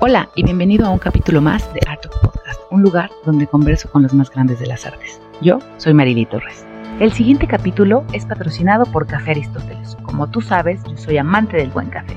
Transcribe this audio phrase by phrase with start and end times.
[0.00, 3.90] Hola y bienvenido a un capítulo más de Art of Podcast, un lugar donde converso
[3.90, 5.20] con los más grandes de las artes.
[5.40, 6.64] Yo soy Marily Torres.
[7.00, 9.96] El siguiente capítulo es patrocinado por Café Aristóteles.
[10.04, 12.16] Como tú sabes, yo soy amante del buen café.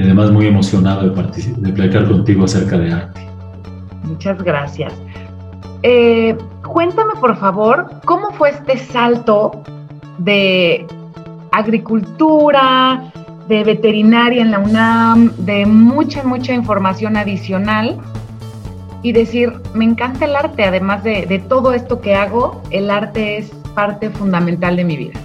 [0.00, 3.26] además muy emocionado de, de platicar contigo acerca de arte.
[4.04, 4.92] Muchas gracias.
[5.82, 9.64] Eh, cuéntame, por favor, cómo fue este salto
[10.18, 10.86] de
[11.50, 13.12] agricultura,
[13.48, 17.98] de veterinaria en la UNAM, de mucha, mucha información adicional
[19.02, 23.38] y decir, me encanta el arte, además de, de todo esto que hago, el arte
[23.38, 25.18] es parte fundamental de mi vida.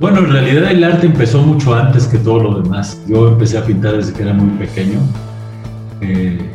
[0.00, 3.00] Bueno, en realidad el arte empezó mucho antes que todo lo demás.
[3.06, 4.98] Yo empecé a pintar desde que era muy pequeño.
[6.00, 6.50] Eh,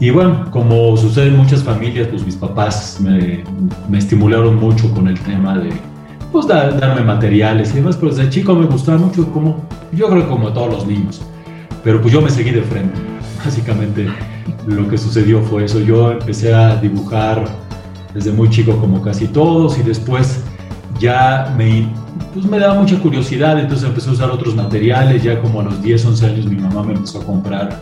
[0.00, 3.44] y bueno, como sucede en muchas familias, pues mis papás me,
[3.96, 5.70] estimularon mucho con el tema de
[6.32, 10.52] pues, darme materiales y demás, pero desde chico me gustaba mucho, como yo creo como
[10.52, 11.22] todos los niños.
[11.84, 12.98] Pero pues yo me seguí de frente.
[13.44, 14.08] Básicamente
[14.66, 15.80] lo que sucedió fue eso.
[15.80, 17.44] Yo empecé a dibujar
[18.12, 20.42] desde muy chico como casi todos y después
[20.98, 21.88] ya me
[22.32, 25.82] pues me daba mucha curiosidad, entonces empecé a usar otros materiales, ya como a los
[25.82, 27.80] 10, 11 años mi mamá me empezó a comprar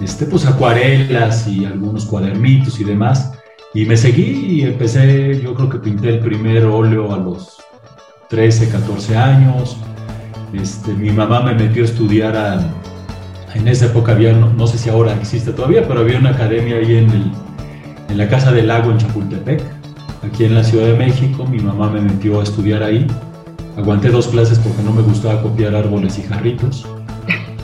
[0.00, 3.32] este, pues acuarelas y algunos cuadernitos y demás,
[3.74, 7.58] y me seguí y empecé, yo creo que pinté el primer óleo a los
[8.30, 9.76] 13, 14 años,
[10.54, 12.60] este, mi mamá me metió a estudiar a,
[13.54, 16.96] en esa época había, no, sé si ahora existe todavía, pero había una academia ahí
[16.96, 17.32] en, el,
[18.08, 19.62] en la Casa del Lago en Chapultepec,
[20.26, 23.06] aquí en la Ciudad de México, mi mamá me metió a estudiar ahí
[23.78, 26.86] aguanté dos clases porque no me gustaba copiar árboles y jarritos.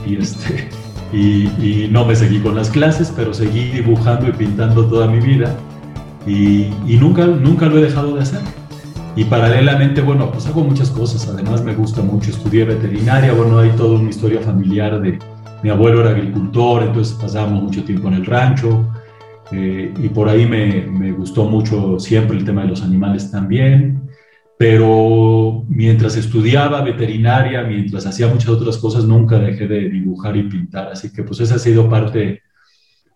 [0.05, 0.69] Y, este,
[1.11, 5.53] y, no me seguí con las clases, pero seguí dibujando y pintando toda mi vida.
[6.25, 8.41] Y, y, nunca, nunca lo he dejado de hacer.
[9.17, 11.27] Y paralelamente, bueno, pues hago muchas cosas.
[11.27, 13.33] Además me gusta mucho, estudié veterinaria.
[13.33, 15.19] Bueno, hay toda una historia familiar de...
[15.63, 18.85] Mi abuelo era agricultor, entonces pasábamos mucho tiempo en el rancho.
[19.51, 24.04] Eh, y por ahí me, me, gustó mucho siempre el tema de los animales también
[24.57, 30.89] pero mientras estudiaba veterinaria, mientras hacía muchas otras cosas, nunca dejé de dibujar y pintar.
[30.89, 32.41] Así que pues esa ha sido parte,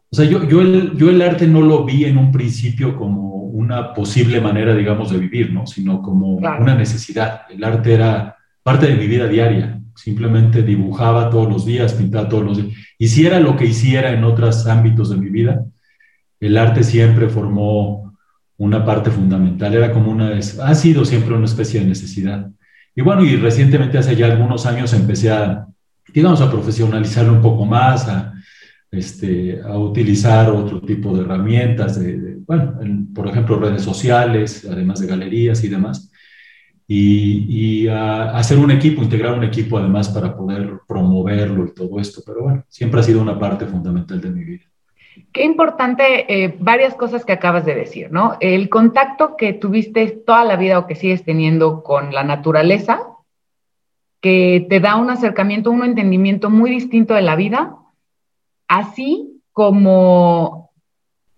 [0.09, 3.29] o sea, yo, yo, el, yo el arte no lo vi en un principio como
[3.43, 5.65] una posible manera, digamos, de vivir, ¿no?
[5.65, 7.41] Sino como una necesidad.
[7.49, 9.81] El arte era parte de mi vida diaria.
[9.95, 12.77] Simplemente dibujaba todos los días, pintaba todos los días.
[12.97, 15.65] Hiciera lo que hiciera en otros ámbitos de mi vida,
[16.39, 18.08] el arte siempre formó
[18.59, 22.51] una parte fundamental, era como una, ha sido siempre una especie de necesidad.
[22.93, 25.65] Y bueno, y recientemente, hace ya algunos años, empecé a,
[26.13, 28.33] digamos, a profesionalizarlo un poco más, a,
[28.91, 32.77] este, a utilizar otro tipo de herramientas, de, bueno,
[33.15, 36.11] por ejemplo, redes sociales, además de galerías y demás,
[36.85, 41.97] y, y a hacer un equipo, integrar un equipo además para poder promoverlo y todo
[41.99, 44.68] esto, pero bueno, siempre ha sido una parte fundamental de mi vida.
[45.31, 48.37] Qué importante eh, varias cosas que acabas de decir, ¿no?
[48.39, 53.05] El contacto que tuviste toda la vida o que sigues teniendo con la naturaleza,
[54.21, 57.77] que te da un acercamiento, un entendimiento muy distinto de la vida,
[58.67, 60.71] así como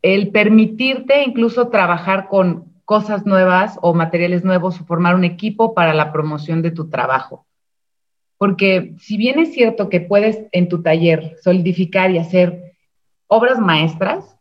[0.02, 5.94] el permitirte incluso trabajar con cosas nuevas o materiales nuevos o formar un equipo para
[5.94, 7.46] la promoción de tu trabajo.
[8.38, 12.61] Porque si bien es cierto que puedes en tu taller solidificar y hacer
[13.34, 14.36] obras maestras,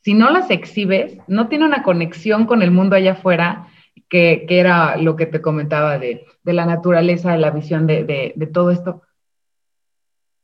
[0.00, 3.68] si no las exhibes, no tiene una conexión con el mundo allá afuera,
[4.08, 8.72] que, era lo que te comentaba de, la naturaleza, de la visión de, de, todo
[8.72, 9.02] esto,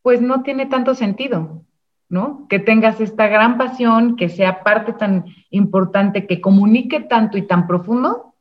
[0.03, 1.65] pues no tiene tanto sentido,
[2.09, 2.47] ¿no?
[2.49, 7.67] Que tengas esta gran pasión, que sea parte tan importante, que comunique tanto y tan
[7.67, 8.37] profundo,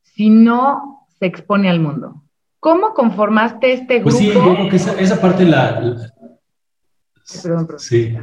[0.00, 2.22] si no se expone al mundo.
[2.60, 4.04] ¿Cómo conformaste este grupo?
[4.04, 6.10] Pues sí, yo creo que esa, parte la...
[7.42, 8.16] Perdón, Sí.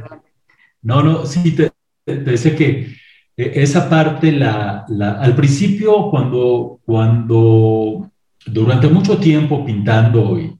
[0.82, 1.72] No, no, sí, te,
[2.06, 2.94] decía que
[3.36, 4.86] e, esa parte, la,
[5.20, 8.10] al principio, cuando, cuando
[8.46, 10.58] durante mucho tiempo pintando y,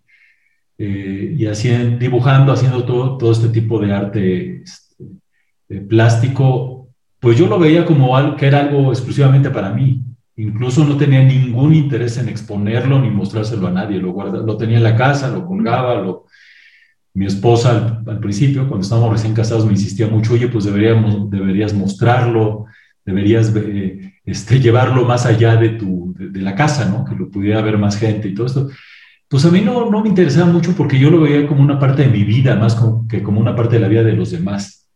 [0.78, 6.88] eh, y haciendo, dibujando, haciendo todo, todo este tipo de arte este, plástico,
[7.20, 10.04] pues yo lo veía como algo, que era algo exclusivamente para mí.
[10.36, 13.98] Incluso no tenía ningún interés en exponerlo ni mostrárselo a nadie.
[13.98, 15.96] Lo, lo tenía en la casa, lo colgaba.
[15.96, 16.26] Lo...
[17.18, 21.74] Mi esposa al, principio, cuando estábamos recién casados, me insistía mucho, oye, pues deberíamos, deberías
[21.74, 22.66] mostrarlo,
[23.04, 27.04] deberías eh, este, llevarlo más allá de, tu, de, la casa, ¿no?
[27.04, 28.70] Que lo pudiera ver más gente y todo esto.
[29.26, 32.02] Pues a mí no, no me interesaba mucho porque yo lo veía como una parte
[32.02, 34.88] de mi vida, más como, que como una parte de la vida de los demás.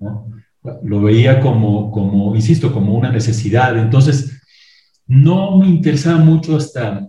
[0.00, 0.32] ¿no?
[0.82, 3.78] Lo veía como, como, insisto, como una necesidad.
[3.78, 4.42] Entonces,
[5.06, 7.08] no me interesaba mucho hasta,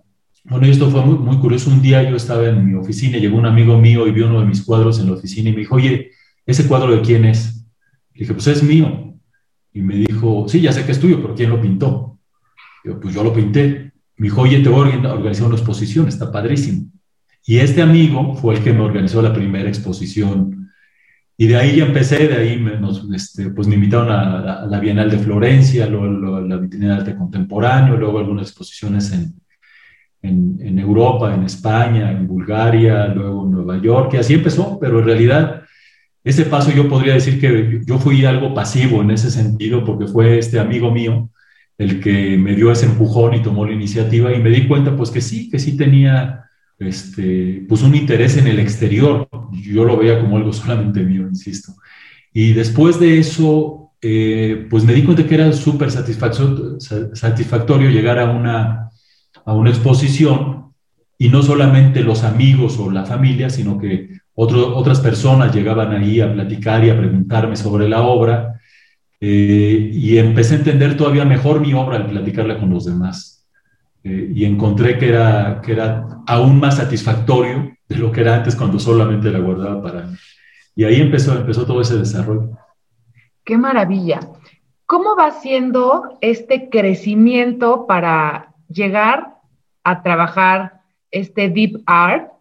[0.50, 3.46] bueno, esto fue muy, muy curioso, un día yo estaba en mi oficina, llegó un
[3.46, 6.12] amigo mío y vio uno de mis cuadros en la oficina y me dijo, oye,
[6.46, 7.66] ¿ese cuadro de quién es?
[8.14, 9.16] Le dije, pues es mío.
[9.72, 12.20] Y me dijo, sí, ya sé que es tuyo, pero ¿quién lo pintó?
[12.84, 13.94] Yo, pues yo lo pinté.
[14.18, 16.90] Me dijo, oye, te voy a organizar una exposición, está padrísimo.
[17.46, 20.60] Y este amigo fue el que me organizó la primera exposición
[21.42, 22.74] y de ahí ya empecé, de ahí me,
[23.16, 27.96] este, pues me invitaron a, la Bienal de Florencia, luego, la Vitrina de Arte Contemporáneo,
[27.96, 29.36] luego algunas exposiciones en,
[30.22, 35.00] en, en, Europa, en España, en Bulgaria, luego en Nueva York, y así empezó, pero
[35.00, 35.64] en realidad
[36.24, 40.38] ese paso yo podría decir que yo fui algo pasivo en ese sentido, porque fue
[40.38, 41.30] este amigo mío
[41.78, 45.12] el que me dio ese empujón y tomó la iniciativa y me di cuenta pues
[45.12, 46.44] que sí, que sí tenía
[46.78, 49.30] este, pues un interés en el exterior.
[49.54, 51.74] Yo lo veía como algo solamente mío, insisto.
[52.34, 58.30] Y después de eso, eh, pues me di cuenta que era súper satisfactorio, llegar a
[58.30, 58.90] una,
[59.50, 60.74] a una exposición
[61.18, 66.32] y no solamente los amigos o la familia, sino que otras personas llegaban ahí a
[66.32, 68.62] platicar y a preguntarme sobre la obra.
[69.20, 73.46] Eh, y empecé a entender todavía mejor mi obra al platicarla con los demás.
[74.04, 78.56] Eh, y encontré que era, que era aún más satisfactorio de lo que era antes
[78.56, 80.16] cuando solamente la guardaba para mí.
[80.76, 82.52] Y ahí empezó, empezó todo ese desarrollo.
[83.44, 84.20] Qué maravilla.
[84.86, 89.39] ¿Cómo va siendo este crecimiento para llegar
[89.84, 90.82] a trabajar
[91.12, 92.32] este deep art?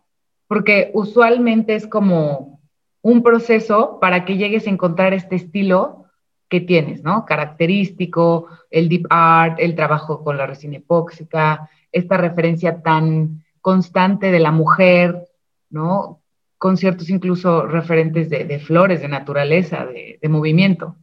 [0.46, 2.61] Porque usualmente es como
[3.02, 6.06] un proceso para que llegues a encontrar este estilo
[6.49, 7.26] que tienes, ¿no?
[7.26, 14.40] Característico, el deep art, el trabajo con la resina epóxica, esta referencia tan constante de
[14.40, 15.29] la mujer,
[15.70, 16.20] ¿no?
[16.56, 20.96] Con ciertos incluso referentes de, flores, de naturaleza, de, movimiento.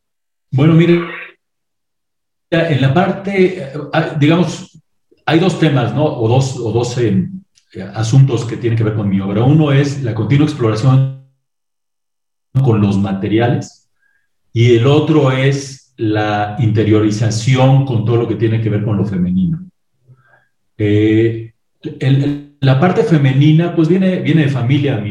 [0.51, 1.01] Bueno, mire,
[2.49, 4.81] en la parte, ah, digamos,
[5.25, 6.05] hay dos temas, ¿no?
[6.05, 7.27] O dos, o dos eh,
[7.93, 9.43] asuntos que tienen que ver con mi obra.
[9.43, 11.23] Uno es la continua exploración
[12.63, 13.89] con los materiales,
[14.53, 19.05] y el otro es la interiorización con todo lo que tiene que ver con lo
[19.05, 19.65] femenino.
[20.77, 21.53] Eh,
[22.61, 25.03] la parte femenina, pues viene, viene de familia,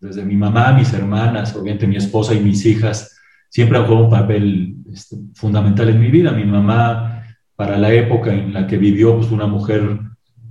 [0.00, 3.18] desde mi mamá, mis hermanas, obviamente mi esposa y mis hijas,
[3.48, 6.32] siempre han jugado un papel este, fundamental en mi vida.
[6.32, 7.17] Mi mamá,
[7.58, 9.82] para la época en la que vivió, pues una mujer,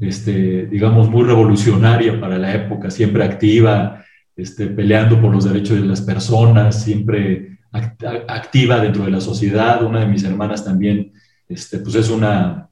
[0.02, 4.04] este, digamos, muy revolucionaria para la época, siempre activa,
[4.36, 9.82] este, peleando por los derechos de las personas, siempre activa dentro de la sociedad.
[9.86, 11.14] Una de mis hermanas también,
[11.48, 12.68] este, pues es una,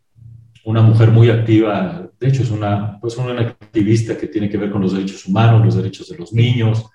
[0.65, 4.69] una mujer muy activa, de hecho es una, pues una activista que tiene que ver
[4.69, 6.85] con los derechos humanos, los derechos de los niños.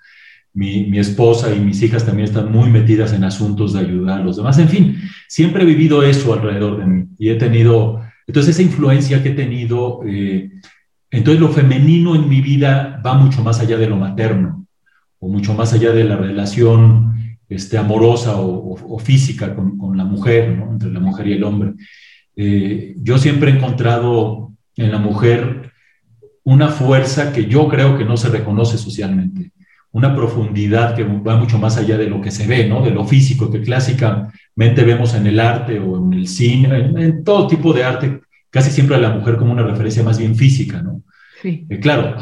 [0.53, 4.23] Mi, mi, esposa y mis hijas también están muy metidas en asuntos de ayudar a
[4.23, 4.59] los demás.
[4.59, 9.23] En fin, siempre he vivido eso alrededor de mí y he tenido, entonces esa influencia
[9.23, 10.51] que he tenido, eh,
[11.09, 14.65] entonces lo femenino en mi vida va mucho más allá de lo materno
[15.19, 20.91] o mucho más allá de la relación este, amorosa o, física con, la mujer, entre
[20.91, 21.73] la mujer y el hombre.
[22.35, 25.71] Eh, yo siempre he encontrado en la mujer
[26.43, 29.51] una fuerza que yo creo que no se reconoce socialmente,
[29.91, 32.81] una profundidad que va mucho más allá de lo que se ve, ¿no?
[32.81, 37.23] de lo físico que clásicamente vemos en el arte o en el cine, en, en
[37.23, 40.81] todo tipo de arte, casi siempre a la mujer como una referencia más bien física,
[40.81, 41.01] ¿no?
[41.43, 42.15] Eh, claro,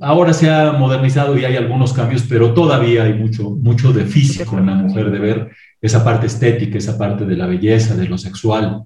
[0.00, 4.58] ahora se ha modernizado y hay algunos cambios, pero todavía hay mucho, mucho de físico
[4.58, 8.16] en la mujer, de ver esa parte estética, esa parte de la belleza, de lo
[8.16, 8.82] sexual,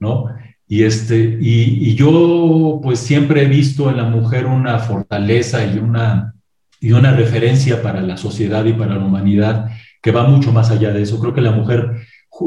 [0.00, 0.26] ¿no?
[0.66, 6.34] Y, este, y, yo pues siempre he visto en la mujer una fortaleza y una,
[6.82, 9.70] y una referencia para la sociedad y para la humanidad
[10.02, 11.20] que va mucho más allá de eso.
[11.20, 11.92] Creo que la mujer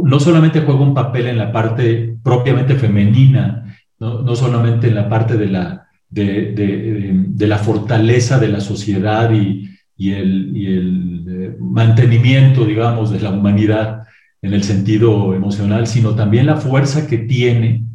[0.03, 5.37] no solamente juega un papel en la parte propiamente femenina, no, solamente en la parte
[5.37, 13.31] de la, de, la fortaleza de la sociedad y, el, eh, mantenimiento, digamos, de la
[13.31, 14.03] humanidad
[14.41, 17.85] en el sentido emocional, sino también la fuerza que tiene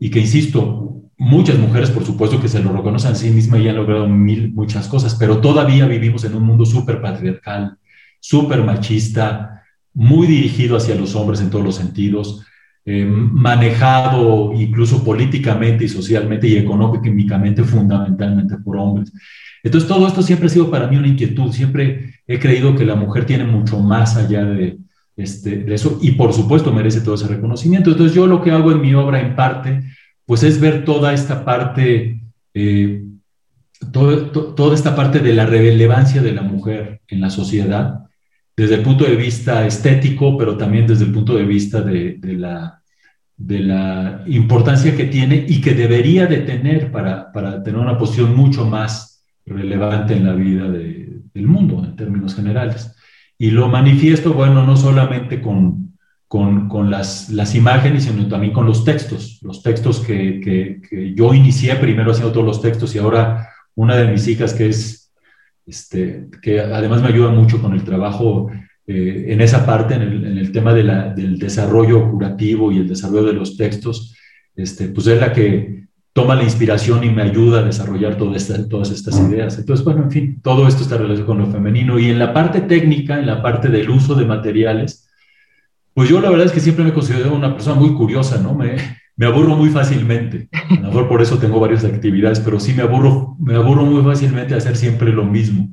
[0.00, 0.85] y que, insisto,
[1.18, 4.52] muchas mujeres, por supuesto, que se lo reconocen a sí mismas y han logrado mil,
[4.52, 7.76] muchas cosas, pero todavía vivimos en un mundo súper patriarcal,
[8.20, 9.62] súper machista,
[9.94, 12.44] muy dirigido hacia los hombres en todos los sentidos,
[12.84, 19.12] eh, manejado incluso políticamente y socialmente y económicamente fundamentalmente por hombres.
[19.64, 22.94] Entonces todo esto siempre ha sido para mí una inquietud, siempre he creído que la
[22.94, 24.78] mujer tiene mucho más allá de,
[25.16, 27.90] este, de eso y por supuesto merece todo ese reconocimiento.
[27.90, 29.82] Entonces yo lo que hago en mi obra en parte,
[30.26, 32.20] pues es ver toda esta parte,
[32.52, 33.04] eh,
[33.92, 38.00] toda esta parte de la relevancia de la mujer en la sociedad
[38.56, 42.82] desde el punto de vista estético, pero también desde el punto de vista de, la,
[44.26, 49.16] importancia que tiene y que debería de tener para tener una posición mucho más
[49.46, 52.92] relevante en la vida del mundo en términos generales.
[53.38, 55.85] Y lo manifiesto, bueno, no solamente con,
[56.28, 61.14] con, con las, las, imágenes, sino también con los textos, los textos que, que, que
[61.14, 65.06] yo inicié primero haciendo todos los textos y ahora una de mis hijas que es
[65.66, 68.48] este, que además me ayuda mucho con el trabajo
[68.86, 73.56] eh, en esa parte, en el, tema del desarrollo curativo y el desarrollo de los
[73.56, 74.14] textos,
[74.54, 79.20] este, pues es la que toma la inspiración y me ayuda a desarrollar todas estas
[79.28, 79.58] ideas.
[79.58, 81.98] Entonces, bueno, en fin, todo esto está relacionado con lo femenino.
[81.98, 85.05] Y en la parte técnica, en la parte del uso de materiales,
[85.96, 88.54] pues yo la verdad es que siempre me considero una persona muy curiosa, ¿no?
[88.54, 88.76] Me,
[89.16, 90.46] me aburro muy fácilmente.
[90.52, 94.02] A lo mejor por eso tengo varias actividades, pero sí me aburro, me aburro muy
[94.02, 95.70] fácilmente a hacer siempre lo mismo.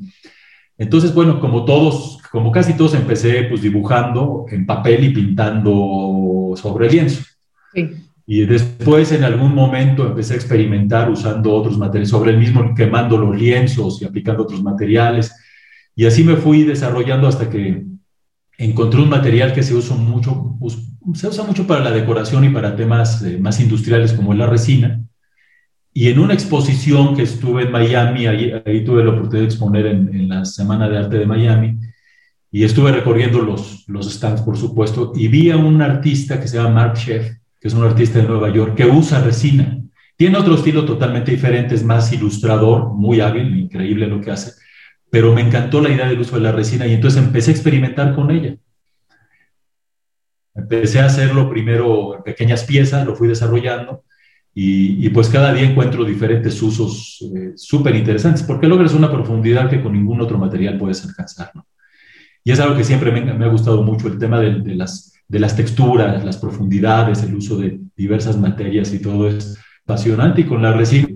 [0.78, 6.90] Entonces, bueno, como todos, como casi todos empecé pues dibujando en papel y pintando sobre
[6.90, 7.22] lienzo.
[7.74, 7.90] Sí.
[8.26, 13.18] Y después en algún momento empecé a experimentar usando otros materiales sobre el mismo, quemando
[13.18, 15.36] los lienzos y aplicando otros materiales.
[15.98, 17.84] Y así me fui desarrollando hasta que
[18.64, 20.58] encontré un material que se usa mucho,
[21.14, 25.02] se usa mucho para la decoración y para temas eh, más industriales como la resina.
[25.94, 30.28] Y en una exposición que estuve en Miami, ahí, tuve la oportunidad de exponer en,
[30.28, 31.78] la Semana de Arte de Miami,
[32.52, 36.58] y estuve recorriendo los, los stands, por supuesto, y vi a un artista que se
[36.58, 39.80] llama Mark Sheff, que es un artista de Nueva York, que usa resina.
[40.16, 44.54] Tiene otro estilo totalmente diferente, es más ilustrador, muy hábil, increíble lo que hace,
[45.14, 48.16] pero me encantó la idea del uso de la resina y entonces empecé a experimentar
[48.16, 48.58] con ella.
[50.56, 54.06] Empecé a hacerlo primero en pequeñas piezas, lo fui desarrollando
[54.56, 59.84] y, pues cada día encuentro diferentes usos eh, súper interesantes porque logras una profundidad que
[59.84, 61.52] con ningún otro material puedes alcanzar.
[62.44, 65.56] Y es algo que siempre me, ha gustado mucho, el tema de, las, de las
[65.56, 70.74] texturas, las profundidades, el uso de diversas materias y todo es apasionante y con la
[70.74, 71.08] resina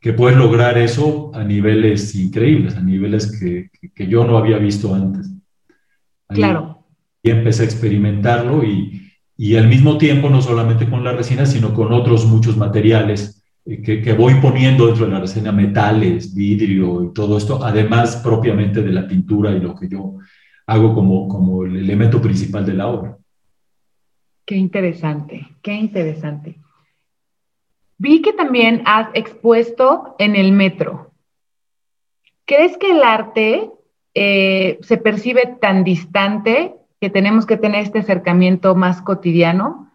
[0.00, 4.94] que puedes lograr eso a niveles increíbles, a niveles que, que yo no había visto
[4.94, 5.30] antes.
[6.28, 6.70] claro
[7.22, 11.74] y empecé a experimentarlo y, y, al mismo tiempo no solamente con la resina, sino
[11.74, 17.04] con otros muchos materiales eh, que, que, voy poniendo dentro de la resina, metales, vidrio
[17.04, 20.16] y todo esto, además propiamente de la pintura y lo que yo
[20.66, 23.16] hago como, como el elemento principal de la obra.
[24.46, 26.59] Qué interesante, qué interesante.
[28.00, 31.12] Vi que también has expuesto en el metro.
[32.46, 33.70] ¿Crees que el arte
[34.14, 39.92] eh, se percibe tan distante que tenemos que tener este acercamiento más cotidiano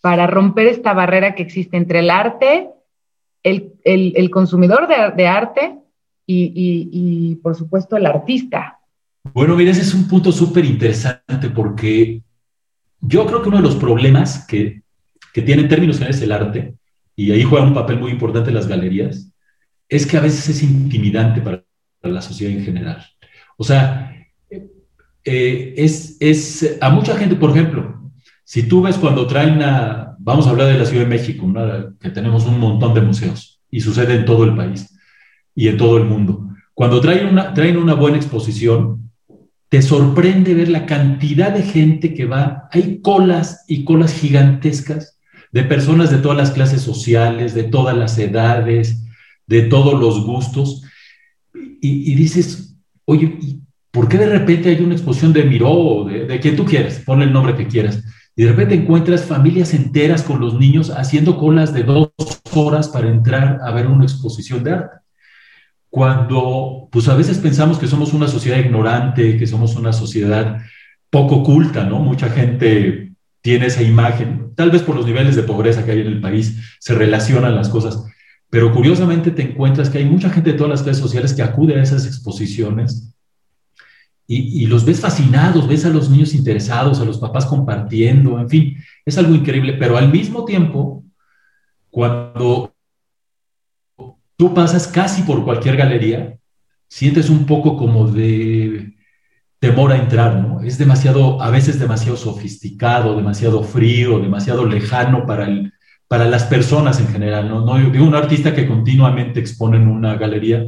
[0.00, 2.70] para romper esta barrera que existe entre el arte,
[3.42, 5.78] el, consumidor de, arte
[6.26, 8.78] y, por supuesto, el artista.
[9.34, 12.22] Bueno, mira, ese es un punto súper interesante porque
[13.00, 14.82] yo creo que uno de los problemas que,
[15.34, 16.78] que tiene en términos generales el arte,
[17.18, 19.32] y ahí juega un papel muy importante las galerías,
[19.88, 21.64] es que a veces es intimidante para
[22.02, 23.04] la sociedad en general.
[23.56, 24.14] O sea,
[25.24, 28.12] eh, es, es, a mucha gente, por ejemplo,
[28.44, 31.52] si tú ves cuando traen a, vamos a hablar de la Ciudad de México,
[32.00, 34.96] que tenemos un montón de museos y sucede en todo el país
[35.56, 36.46] y en todo el mundo.
[36.72, 39.10] Cuando traen una, traen una buena exposición,
[39.68, 42.68] te sorprende ver la cantidad de gente que va.
[42.70, 45.17] Hay colas y colas gigantescas
[45.52, 49.04] de personas de todas las clases sociales, de todas las edades,
[49.46, 50.82] de todos los gustos.
[51.80, 53.38] Y, y dices, oye,
[53.90, 57.02] ¿Por qué de repente hay una exposición de Miró o de, quien tú quieras?
[57.04, 58.04] Ponle el nombre que quieras.
[58.36, 62.12] Y de repente encuentras familias enteras con los niños haciendo colas de dos
[62.54, 64.96] horas para entrar a ver una exposición de arte.
[65.90, 70.58] Cuando, pues a veces pensamos que somos una sociedad ignorante, que somos una sociedad
[71.10, 71.98] poco culta, ¿no?
[71.98, 73.07] Mucha gente
[73.40, 76.76] tiene esa imagen, tal vez por los niveles de pobreza que hay en el país,
[76.80, 78.04] se relacionan las cosas,
[78.50, 81.78] pero curiosamente te encuentras que hay mucha gente de todas las redes sociales que acude
[81.78, 83.14] a esas exposiciones
[84.30, 88.76] y, los ves fascinados, ves a los niños interesados, a los papás compartiendo, en fin,
[89.06, 91.02] es algo increíble, pero al mismo tiempo,
[91.88, 92.74] cuando
[94.36, 96.38] tú pasas casi por cualquier galería,
[96.88, 98.97] sientes un poco como de
[99.58, 100.60] temor a entrar, ¿no?
[100.62, 105.72] Es demasiado, a veces demasiado sofisticado, demasiado frío, demasiado lejano para, el,
[106.06, 107.64] para las personas en general, ¿no?
[107.64, 110.64] no digo, un artista que continuamente expone en una galería,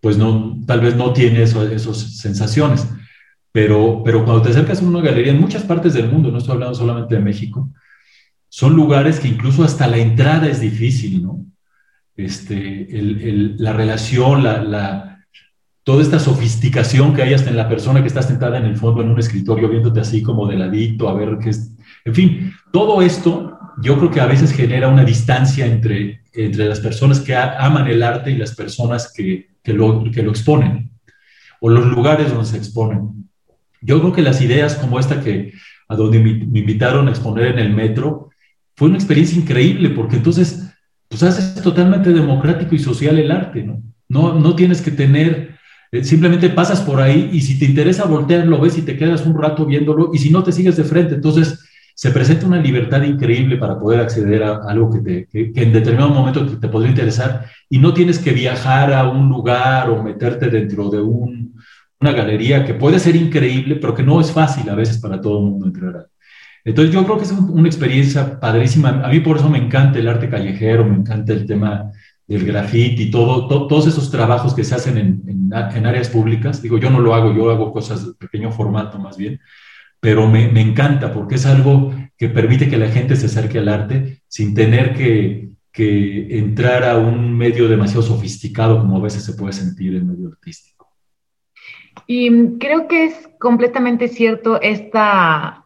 [0.00, 2.86] pues no, tal vez no tiene esas sensaciones.
[3.50, 6.54] Pero, pero cuando te acercas a una galería en muchas partes del mundo, no estoy
[6.54, 7.72] hablando solamente de México,
[8.48, 11.44] son lugares que incluso hasta la entrada es difícil, ¿no?
[12.16, 12.88] Este,
[13.58, 15.07] la relación, la, la,
[15.88, 19.00] toda esta sofisticación que hay hasta en la persona que está sentada en el fondo
[19.00, 21.74] en un escritorio viéndote así como de ladito, a ver qué es.
[22.04, 26.80] En fin, todo esto yo creo que a veces genera una distancia entre, entre las
[26.80, 30.90] personas que aman el arte y las personas que, que, lo, que lo exponen,
[31.58, 33.26] o los lugares donde se exponen.
[33.80, 35.54] Yo creo que las ideas como esta que
[35.88, 38.28] a donde me, invitaron a exponer en el metro,
[38.76, 40.70] fue una experiencia increíble, porque entonces,
[41.08, 43.82] pues haces totalmente democrático y social el arte, ¿no?
[44.06, 45.56] No, no tienes que tener,
[46.02, 49.40] simplemente pasas por ahí y si te interesa voltear, lo ves y te quedas un
[49.40, 51.14] rato viéndolo, y si no, te sigues de frente.
[51.14, 51.64] Entonces,
[51.94, 56.10] se presenta una libertad increíble para poder acceder a algo que, te, que, en determinado
[56.10, 60.48] momento te, te podría interesar y no tienes que viajar a un lugar o meterte
[60.48, 61.54] dentro de un,
[62.00, 65.38] una galería que puede ser increíble, pero que no es fácil a veces para todo
[65.38, 66.06] el mundo entrar.
[66.64, 69.02] Entonces yo creo que es una experiencia padrísima.
[69.04, 71.90] A mí por eso me encanta el arte callejero, me encanta el tema
[72.28, 76.62] del graffiti, todo, todos esos trabajos que se hacen en, en, áreas públicas.
[76.62, 79.40] Digo, yo no lo hago, yo hago cosas de pequeño formato más bien,
[79.98, 83.68] pero me, me, encanta porque es algo que permite que la gente se acerque al
[83.68, 89.34] arte sin tener que, que entrar a un medio demasiado sofisticado como a veces se
[89.34, 90.92] puede sentir en medio artístico.
[92.06, 95.64] Y creo que es completamente cierto esta,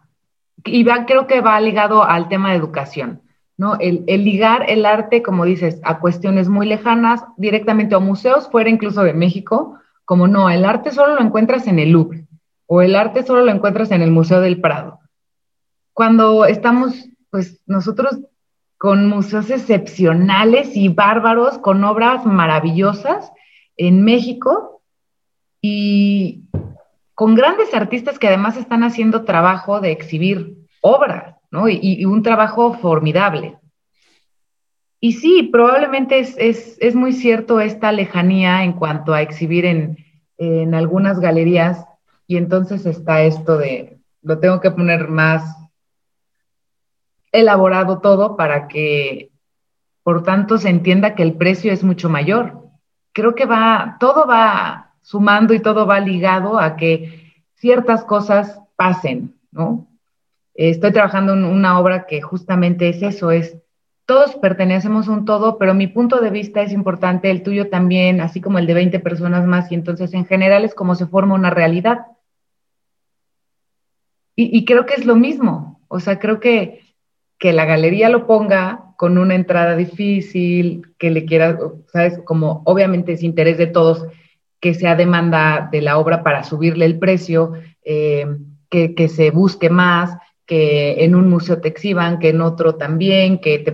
[0.64, 3.21] y va, creo que va ligado al tema de educación,
[3.62, 3.76] ¿no?
[3.78, 8.68] El, el, ligar el arte, como dices, a cuestiones muy lejanas, directamente a museos, fuera
[8.68, 12.26] incluso de México, como no, el arte solo lo encuentras en el Louvre,
[12.66, 14.98] o el arte solo lo encuentras en el Museo del Prado.
[15.92, 18.18] Cuando estamos, pues nosotros
[18.78, 23.30] con museos excepcionales y bárbaros, con obras maravillosas
[23.76, 24.72] en México,
[25.62, 26.42] y
[27.14, 31.68] con grandes artistas que además están haciendo trabajo de exhibir obras, ¿no?
[31.68, 33.58] Y, un trabajo formidable.
[34.98, 39.98] Y sí, probablemente es, muy cierto esta lejanía en cuanto a exhibir en,
[40.38, 41.84] en algunas galerías
[42.26, 45.44] y entonces está esto de, lo tengo que poner más
[47.32, 49.30] elaborado todo para que,
[50.02, 52.60] por tanto, se entienda que el precio es mucho mayor.
[53.12, 59.34] Creo que va, todo va sumando y todo va ligado a que ciertas cosas pasen,
[59.50, 59.91] ¿no?
[60.54, 63.56] Estoy trabajando en una obra que justamente es eso, es
[64.04, 68.20] todos pertenecemos a un todo, pero mi punto de vista es importante, el tuyo también,
[68.20, 71.34] así como el de 20 personas más, y entonces en general es como se forma
[71.34, 72.06] una realidad.
[74.34, 76.80] Y, creo que es lo mismo, o sea, creo que,
[77.38, 81.58] que la galería lo ponga con una entrada difícil, que le quiera,
[81.92, 82.18] ¿sabes?
[82.24, 84.06] Como obviamente es interés de todos
[84.58, 87.52] que sea demanda de la obra para subirle el precio,
[87.84, 88.26] eh,
[88.70, 93.58] que, se busque más, que en un museo te exhiban, que en otro también, que
[93.58, 93.72] te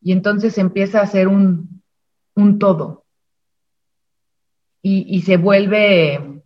[0.00, 1.82] y entonces empieza a ser un,
[2.60, 3.04] todo.
[4.82, 6.42] Y, se vuelve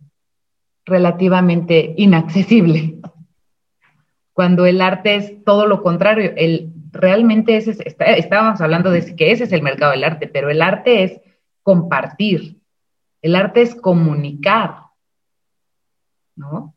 [0.83, 2.99] relativamente inaccesible.
[4.33, 9.43] Cuando el arte es todo lo contrario, el, realmente ese estábamos hablando de que ese
[9.43, 11.21] es el mercado del arte, pero el arte es
[11.61, 12.57] compartir,
[13.21, 14.85] el arte es comunicar,
[16.35, 16.73] ¿no?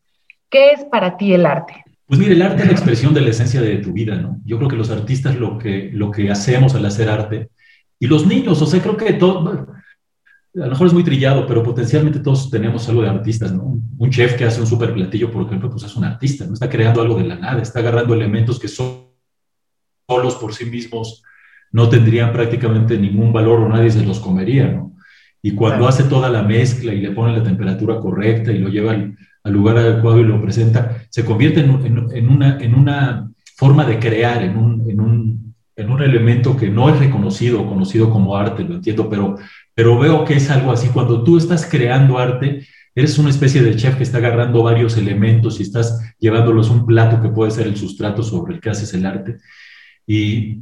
[0.49, 1.84] ¿Qué es para ti el arte?
[2.07, 4.39] Pues mire, el arte es la expresión de la esencia de tu vida, ¿no?
[4.45, 7.49] Yo creo que los artistas lo que, lo que hacemos al hacer arte,
[7.99, 11.63] y los niños, o sea, creo que todo, a lo mejor es muy trillado, pero
[11.63, 13.81] potencialmente todos tenemos algo de artistas, ¿no?
[13.97, 16.53] Un chef que hace un super platillo, por ejemplo, pues es un artista, ¿no?
[16.53, 19.05] Está creando algo de la nada, está agarrando elementos que son
[20.07, 21.23] solos por sí mismos
[21.75, 24.95] no tendrían prácticamente ningún valor o nadie se los comería, ¿no?
[25.41, 28.93] Y cuando hace toda la mezcla y le pone la temperatura correcta y lo lleva
[28.93, 29.17] al,
[29.53, 34.57] lugar adecuado y lo presenta, se convierte en, una, en una forma de crear, en
[34.57, 38.75] un, en, un, en un elemento que no es reconocido o conocido como arte, lo
[38.75, 39.35] entiendo, pero,
[39.73, 40.89] pero veo que es algo así.
[40.89, 42.65] Cuando tú estás creando arte,
[42.97, 46.85] Eres una especie de chef que está agarrando varios elementos y estás llevándolos a un
[46.85, 49.35] plato que puede ser el sustrato sobre el que haces el arte.
[50.07, 50.59] Y,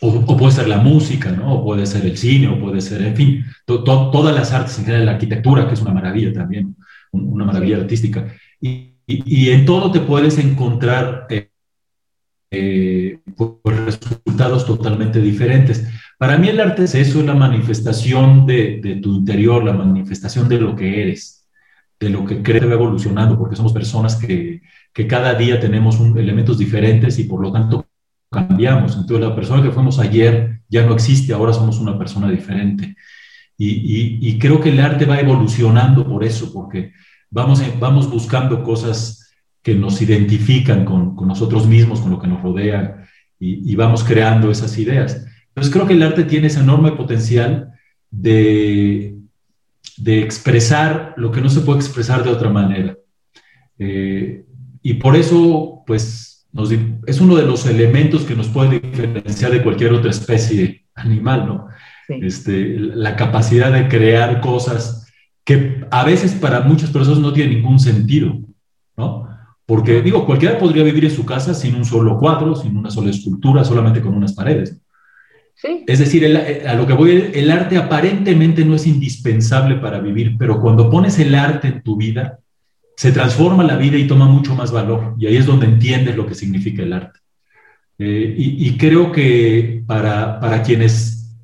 [0.00, 1.56] o, puede ser la música, ¿no?
[1.56, 5.04] O puede ser el cine, o puede ser, en fin, todas las artes en general,
[5.04, 6.76] la arquitectura, que es una maravilla también,
[7.16, 8.32] una maravilla artística.
[8.60, 11.50] Y, y, en todo te puedes encontrar eh,
[12.50, 15.86] eh, pues, resultados totalmente diferentes.
[16.18, 20.48] Para mí el arte es eso, es la manifestación de, de, tu interior, la manifestación
[20.48, 21.46] de lo que eres,
[22.00, 26.00] de lo que crees que va evolucionando, porque somos personas que, que cada día tenemos
[26.00, 27.86] elementos diferentes y por lo tanto
[28.30, 28.96] cambiamos.
[28.96, 32.96] Entonces la persona que fuimos ayer ya no existe, ahora somos una persona diferente.
[33.58, 36.92] Y, y, y creo que el arte va evolucionando por eso, porque
[37.36, 39.30] vamos, vamos buscando cosas
[39.62, 43.06] que nos identifican con, con nosotros mismos, con lo que nos rodea,
[43.38, 45.26] y, y, vamos creando esas ideas.
[45.48, 47.72] Entonces creo que el arte tiene ese enorme potencial
[48.10, 49.16] de,
[49.98, 52.96] de expresar lo que no se puede expresar de otra manera.
[53.78, 54.46] Eh,
[54.80, 56.70] y por eso, pues, nos,
[57.06, 61.68] es uno de los elementos que nos puede diferenciar de cualquier otra especie animal, ¿no?
[62.08, 65.05] Este, la capacidad de crear cosas
[65.46, 68.36] que a veces para muchas personas no tiene ningún sentido,
[68.96, 69.28] ¿no?
[69.64, 73.10] Porque digo, cualquiera podría vivir en su casa sin un solo cuadro, sin una sola
[73.10, 74.76] escultura, solamente con unas paredes.
[75.54, 75.84] Sí.
[75.86, 80.60] Es decir, a lo que voy, el arte aparentemente no es indispensable para vivir, pero
[80.60, 82.40] cuando pones el arte en tu vida,
[82.96, 85.14] se transforma la vida y toma mucho más valor.
[85.16, 87.20] Y ahí es donde entiendes lo que significa el arte.
[87.98, 91.34] Eh, y, y, creo que para, para quienes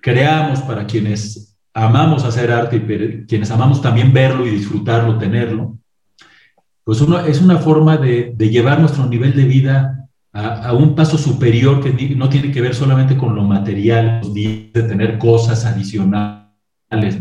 [0.00, 5.76] creamos, para quienes amamos hacer arte y quienes amamos también verlo y disfrutarlo, tenerlo,
[6.84, 11.82] pues uno, es una forma de, llevar nuestro nivel de vida a, un paso superior
[11.82, 17.18] que no tiene que ver solamente con lo material, de tener cosas adicionales,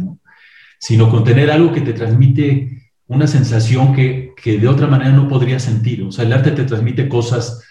[0.80, 5.28] sino con tener algo que te transmite una sensación que, que, de otra manera no
[5.28, 6.04] podría sentir.
[6.04, 7.62] O sea, el arte te transmite cosas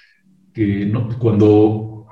[0.53, 2.07] que cuando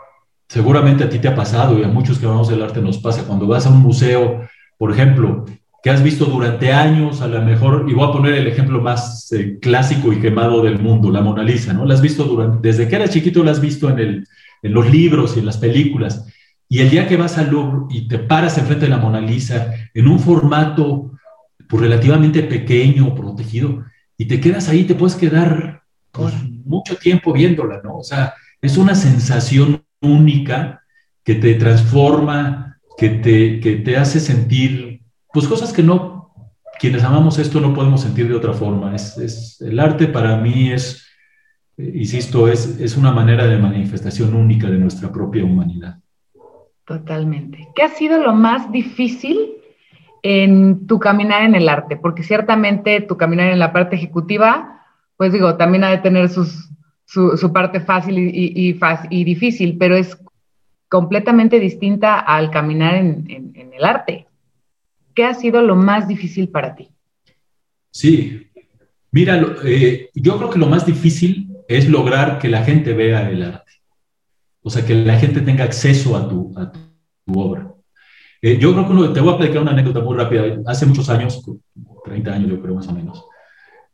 [0.49, 3.27] seguramente a ti te ha pasado y a muchos que vamos del arte nos pasa,
[3.27, 4.49] cuando vas a un museo
[4.83, 5.45] por ejemplo,
[5.81, 9.31] que has visto durante años, a lo mejor, y voy a poner el ejemplo más
[9.31, 11.85] eh, clásico y quemado del mundo, la Mona Lisa, ¿no?
[11.85, 14.29] La has visto durante, desde que eras chiquito, la has visto en, el,
[14.61, 16.27] en los libros y en las películas.
[16.69, 19.73] Y el día que vas al Louvre y te paras enfrente de la Mona Lisa
[19.95, 21.13] en un formato
[21.69, 23.85] pues, relativamente pequeño, protegido,
[24.19, 27.99] y te quedas ahí, te puedes quedar pues, mucho tiempo viéndola, ¿no?
[27.99, 30.83] O sea, es una sensación única
[31.23, 35.03] que te transforma que te, que te hace sentir,
[35.33, 36.33] pues cosas que no,
[36.79, 38.95] quienes amamos esto no podemos sentir de otra forma.
[38.95, 41.07] Es, es el arte para mí es,
[41.77, 45.99] insisto, es, es una manera de manifestación única de nuestra propia humanidad.
[46.85, 47.69] Totalmente.
[47.75, 49.53] ¿Qué ha sido lo más difícil
[50.23, 51.97] en tu caminar en el arte?
[51.97, 54.83] Porque ciertamente tu caminar en la parte ejecutiva,
[55.17, 56.71] pues digo, también ha de tener sus,
[57.05, 60.19] su, su parte fácil y, y, y, y, difícil, pero es
[60.93, 64.27] completamente distinta al caminar en, el arte.
[65.15, 66.91] ¿Qué ha sido lo más difícil para ti?
[67.91, 68.47] Sí,
[69.11, 73.43] mira, eh, yo creo que lo más difícil es lograr que la gente vea el
[73.43, 73.73] arte.
[74.61, 76.55] O sea, que la gente tenga acceso a tu,
[77.27, 77.73] obra.
[78.43, 80.45] Eh, yo creo que te voy a platicar una anécdota muy rápida.
[80.67, 81.43] Hace muchos años,
[82.05, 83.25] 30 años yo creo más o menos,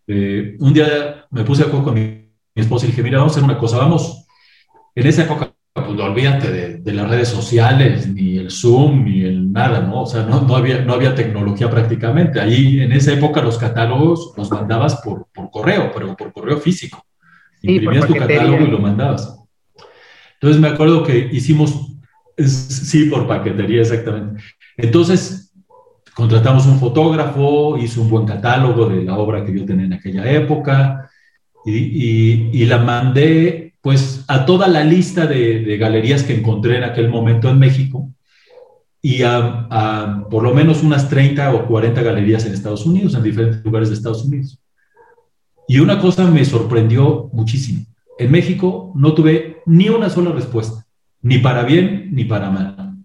[0.09, 2.01] eh, un día me puse a acuerdo con mi,
[2.57, 4.27] mi esposa y dije, mira, vamos a hacer una cosa, vamos,
[4.97, 5.48] en esa época
[5.85, 10.03] pues olvídate de, las redes sociales, ni el Zoom, ni el nada, ¿no?
[10.03, 12.41] O sea, no, no, había, no había tecnología prácticamente.
[12.41, 17.05] Ahí en esa época los catálogos los mandabas por, por correo, pero por correo físico.
[17.63, 19.39] Imprimías tu catálogo y lo mandabas.
[20.35, 21.97] Entonces me acuerdo que hicimos,
[22.37, 24.43] sí, por paquetería, exactamente.
[24.77, 25.53] Entonces
[26.15, 30.31] contratamos un fotógrafo, hizo un buen catálogo de la obra que yo tenía en aquella
[30.31, 31.11] época
[31.65, 36.85] y, y, y la mandé pues a toda la lista de, galerías que encontré en
[36.85, 38.11] aquel momento en México
[39.01, 43.65] y a, por lo menos unas 30 o 40 galerías en Estados Unidos, en diferentes
[43.65, 44.59] lugares de Estados Unidos.
[45.69, 47.85] Y una cosa me sorprendió muchísimo.
[48.19, 50.85] En México no tuve ni una sola respuesta,
[51.23, 52.97] ni para bien ni para mal.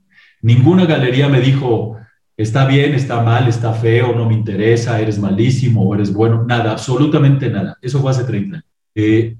[0.41, 1.97] Ninguna galería me dijo,
[2.35, 7.49] está bien, está mal, está feo, no me interesa, eres malísimo eres bueno, nada, absolutamente
[7.49, 7.77] nada.
[7.81, 8.67] Eso fue hace 30 años.
[8.95, 9.35] Eh,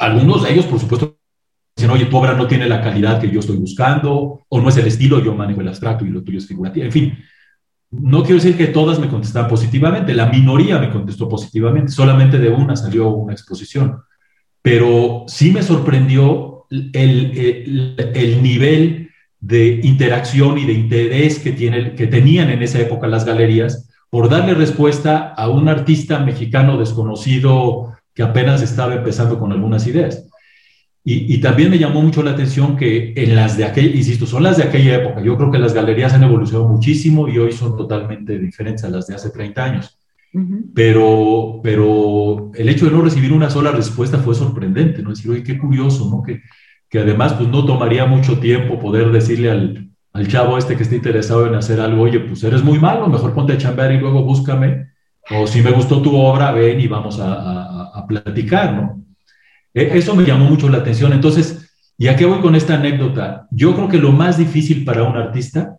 [0.00, 1.18] algunos de ellos, por supuesto,
[1.76, 4.76] dicen, oye, tu obra no tiene la calidad que yo estoy buscando, o no es
[4.78, 6.86] el estilo, yo manejo el abstracto y lo tuyo es figurativo.
[6.86, 7.18] En fin,
[7.90, 12.48] no quiero decir que todas me contestaran positivamente, la minoría me contestó positivamente, solamente de
[12.48, 13.98] una salió una exposición,
[14.62, 21.94] pero sí me sorprendió el, el, el nivel de interacción y de interés que, tiene,
[21.94, 27.94] que tenían en esa época las galerías por darle respuesta a un artista mexicano desconocido
[28.20, 30.26] que apenas estaba empezando con algunas ideas.
[31.02, 34.58] Y, también me llamó mucho la atención que en las de aquella, insisto, son las
[34.58, 35.22] de aquella época.
[35.22, 39.06] Yo creo que las galerías han evolucionado muchísimo y hoy son totalmente diferentes a las
[39.06, 39.98] de hace 30 años.
[40.74, 45.08] pero, pero el hecho de no recibir una sola respuesta fue sorprendente, ¿no?
[45.08, 46.22] Decir, oye, qué curioso, ¿no?
[46.22, 46.42] Que,
[46.90, 50.96] que además pues no tomaría mucho tiempo poder decirle al, al chavo este que esté
[50.96, 54.22] interesado en hacer algo, oye, pues eres muy malo, mejor ponte a chambear y luego
[54.22, 54.90] búscame,
[55.30, 59.04] o si me gustó tu obra, ven y vamos a, a, platicar, ¿no?
[59.72, 61.12] E, eso me llamó mucho la atención.
[61.12, 63.46] Entonces, ¿y a qué voy con esta anécdota?
[63.50, 65.76] Yo creo que lo más difícil para un artista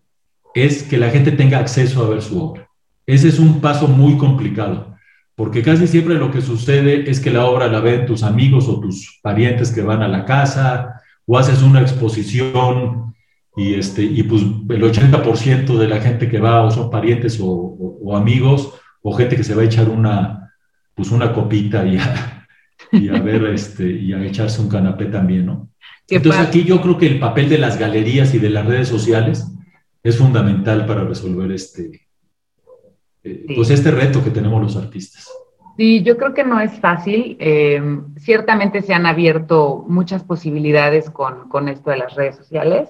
[0.53, 2.67] es que la gente tenga acceso a ver su obra.
[3.05, 4.95] Ese es un paso muy complicado,
[5.35, 8.79] porque casi siempre lo que sucede es que la obra la ven tus amigos o
[8.79, 13.13] tus parientes que van a la casa, o haces una exposición
[13.55, 17.77] y, este, y pues el 80% de la gente que va o son parientes o,
[18.15, 20.53] amigos o gente que se va a echar una,
[20.93, 22.47] pues una copita y a,
[22.91, 25.69] y a ver, este, y a echarse un canapé también, ¿no?
[26.09, 29.47] Entonces aquí yo creo que el papel de las galerías y de las redes sociales
[30.03, 32.07] es fundamental para resolver este,
[33.23, 35.29] eh, pues este reto que tenemos los artistas.
[35.77, 37.37] Sí, yo creo que no es fácil.
[37.39, 37.81] Eh,
[38.17, 42.89] ciertamente se han abierto muchas posibilidades con, con esto de las redes sociales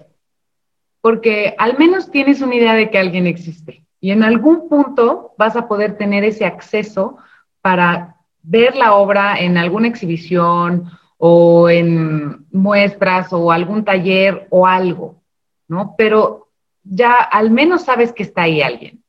[1.02, 5.56] porque al menos tienes una idea de que alguien existe y en algún punto vas
[5.56, 7.18] a poder tener ese acceso
[7.62, 15.22] para ver la obra en alguna exhibición o en muestras o algún taller o algo,
[15.68, 15.94] ¿no?
[15.96, 16.48] Pero
[16.84, 19.04] ya al menos sabes que está ahí alguien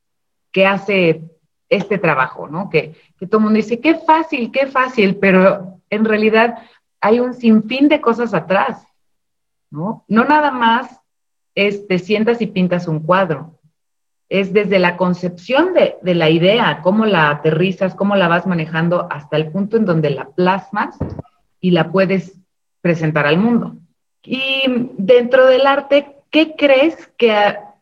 [0.53, 1.23] que hace
[1.71, 2.69] este trabajo, ¿no?
[2.69, 2.95] Que,
[3.31, 6.59] todo el mundo dice, qué fácil, qué fácil, pero en realidad
[7.01, 8.85] hay un sinfín de cosas atrás,
[9.71, 10.05] ¿no?
[10.09, 11.01] No nada más
[11.55, 13.59] es sientas y pintas un cuadro.
[14.33, 19.37] Es desde la concepción de, la idea, cómo la aterrizas, cómo la vas manejando hasta
[19.37, 20.97] el punto en donde la plasmas
[21.61, 22.39] y la puedes
[22.81, 23.77] presentar al mundo.
[24.23, 24.63] Y
[24.97, 27.75] dentro del arte, ¿qué crees que ha,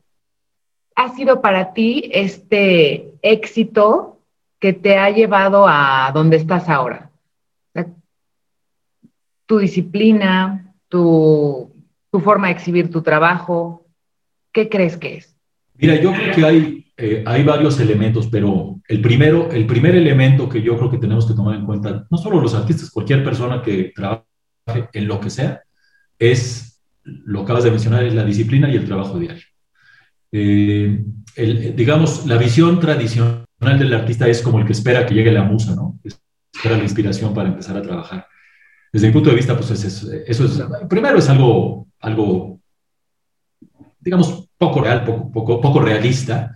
[0.97, 4.19] ha sido para ti este éxito
[4.59, 7.11] que te ha llevado a donde estás ahora?
[9.47, 11.71] Tu disciplina, tu
[12.11, 13.87] tu forma de exhibir tu trabajo?
[14.53, 15.37] ¿Qué crees que es?
[15.81, 20.49] Mira, yo creo que hay, eh, hay varios elementos, pero el, primero, el primer elemento
[20.49, 23.63] que yo creo que tenemos que tomar en cuenta, no solo los artistas, cualquier persona
[23.63, 24.27] que trabaje
[24.93, 25.63] en lo que sea,
[26.19, 29.45] es, lo que acabas de mencionar, es la disciplina y el trabajo diario.
[30.33, 31.03] Eh,
[31.75, 35.75] digamos, la visión tradicional del artista es como el que espera que llegue la musa,
[35.75, 35.99] ¿no?
[36.05, 38.27] Espera la inspiración para empezar a trabajar.
[38.93, 42.61] Desde mi punto de vista, pues eso es, primero es algo, algo,
[44.01, 46.55] digamos, poco real, poco, poco, poco realista,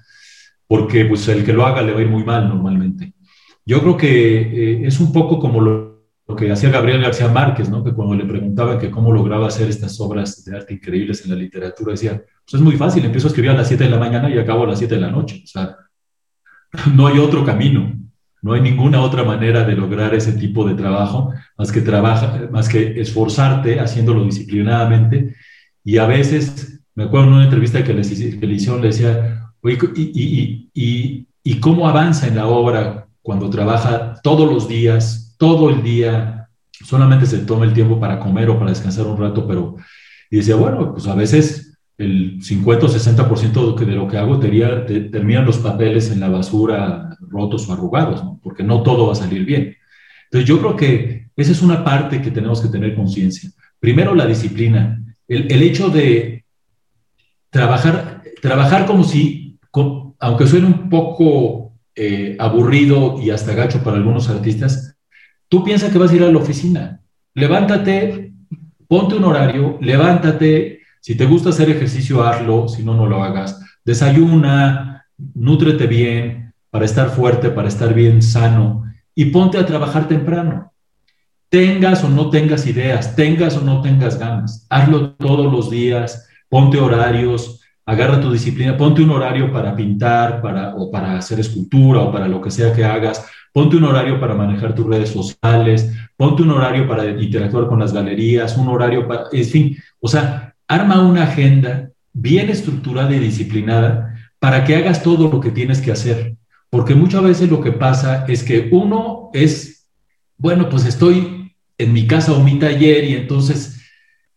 [0.66, 3.14] porque pues el que lo haga le va a ir muy mal normalmente.
[3.64, 6.04] Yo creo que eh, es un poco como lo,
[6.36, 7.82] que hacía Gabriel García Márquez, ¿no?
[7.82, 11.36] Que cuando le preguntaban que cómo lograba hacer estas obras de arte increíbles en la
[11.36, 14.28] literatura, decía, pues es muy fácil, empiezo a escribir a las 7 de la mañana
[14.28, 15.40] y acabo a las 7 de la noche.
[15.42, 15.76] O sea,
[16.94, 17.90] no hay otro camino.
[18.42, 22.68] No hay ninguna otra manera de lograr ese tipo de trabajo más que, trabaja, más
[22.68, 25.34] que esforzarte haciéndolo disciplinadamente.
[25.82, 29.50] Y a veces, me acuerdo en una entrevista que le, que le hicieron, le decía,
[29.62, 35.82] y, y, y, cómo avanza en la obra cuando trabaja todos los días, todo el
[35.82, 36.48] día,
[36.84, 39.76] solamente se toma el tiempo para comer o para descansar un rato, pero...
[40.30, 45.44] Y decía, bueno, pues a veces el 50 o 60% de lo que hago terminan
[45.44, 49.76] los papeles en la basura rotos o arrugados, porque no todo va a salir bien.
[50.24, 53.50] Entonces yo creo que esa es una parte que tenemos que tener conciencia.
[53.78, 56.43] Primero la disciplina, el, el, hecho de
[57.54, 59.60] trabajar, trabajar como si,
[60.18, 64.96] aunque suene un poco eh, aburrido y hasta gacho para algunos artistas,
[65.48, 67.00] tú piensas que vas a ir a la oficina,
[67.32, 68.32] levántate,
[68.88, 73.60] ponte un horario, levántate, si te gusta hacer ejercicio, hazlo, si no, no lo hagas.
[73.84, 78.82] Desayuna, nútrete bien para estar fuerte, para estar bien sano
[79.14, 80.72] y ponte a trabajar temprano.
[81.48, 86.78] Tengas o no tengas ideas, tengas o no tengas ganas, hazlo todos los días, ponte
[86.78, 92.12] horarios, agarra tu disciplina, ponte un horario para pintar, para, o para hacer escultura o
[92.12, 96.44] para lo que sea que hagas, ponte un horario para manejar tus redes sociales, ponte
[96.44, 101.02] un horario para interactuar con las galerías, un horario para, en fin, o sea, arma
[101.02, 106.36] una agenda bien estructurada y disciplinada para que hagas todo lo que tienes que hacer.
[106.70, 109.88] Porque muchas veces lo que pasa es que uno es,
[110.38, 113.83] bueno, pues estoy en mi casa o mi taller y entonces,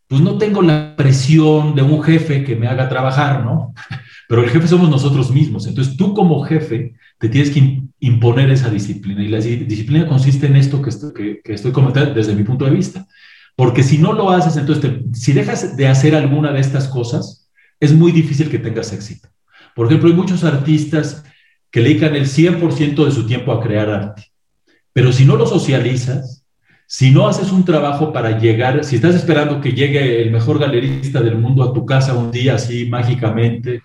[0.07, 3.73] pues no tengo la presión de un jefe que me haga trabajar, ¿no?
[4.27, 5.67] pero el jefe somos nosotros mismos.
[5.67, 10.55] Entonces tú como jefe te tienes que imponer esa disciplina y la disciplina consiste en
[10.55, 10.89] esto que
[11.45, 13.07] estoy, comentando desde mi punto de vista.
[13.55, 17.93] Porque si no lo haces, entonces si dejas de hacer alguna de estas cosas, es
[17.93, 19.29] muy difícil que tengas éxito.
[19.75, 21.23] Por ejemplo, hay muchos artistas
[21.71, 24.31] que dedican el 100% de su tiempo a crear arte,
[24.93, 26.36] pero si no lo socializas,
[26.89, 31.19] si no haces un trabajo para llegar, si estás esperando que llegue el mejor galerista
[31.19, 33.83] del mundo a tu casa un día así mágicamente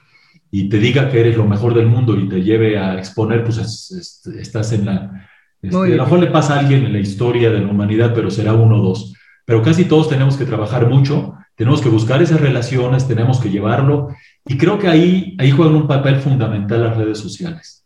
[0.52, 3.90] y te diga que eres lo mejor del mundo y te lleve a exponer, pues
[4.38, 5.28] estás en la...
[5.60, 8.30] Este, a lo mejor le pasa a alguien en la historia de la humanidad, pero
[8.30, 9.14] será uno o dos.
[9.44, 14.08] Pero casi todos tenemos que trabajar mucho, tenemos que buscar esas relaciones, tenemos que llevarlo.
[14.46, 17.84] Y creo que ahí, ahí juegan un papel fundamental las redes sociales.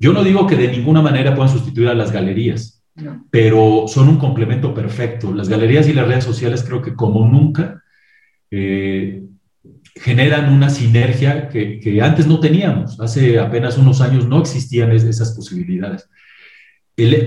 [0.00, 2.81] Yo no digo que de ninguna manera puedan sustituir a las galerías
[3.30, 5.32] pero son un complemento perfecto.
[5.32, 7.82] Las galerías y las redes sociales creo que como nunca
[8.50, 9.22] eh,
[9.94, 13.00] generan una sinergia que, antes no teníamos.
[13.00, 16.08] Hace apenas unos años no existían esas posibilidades.